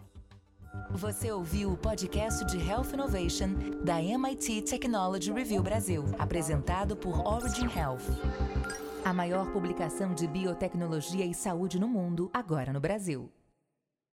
Você 0.91 1.31
ouviu 1.33 1.73
o 1.73 1.77
podcast 1.77 2.45
de 2.45 2.59
Health 2.59 2.93
Innovation 2.93 3.49
da 3.85 4.01
MIT 4.01 4.63
Technology 4.63 5.33
Review 5.33 5.63
Brasil, 5.63 6.05
apresentado 6.19 6.97
por 6.97 7.27
Origin 7.27 7.67
Health. 7.67 8.05
A 9.05 9.13
maior 9.13 9.51
publicação 9.53 10.15
de 10.15 10.27
biotecnologia 10.27 11.27
e 11.27 11.35
saúde 11.35 11.79
no 11.79 11.89
mundo, 11.89 12.31
agora 12.33 12.73
no 12.73 12.81
Brasil. 12.81 13.31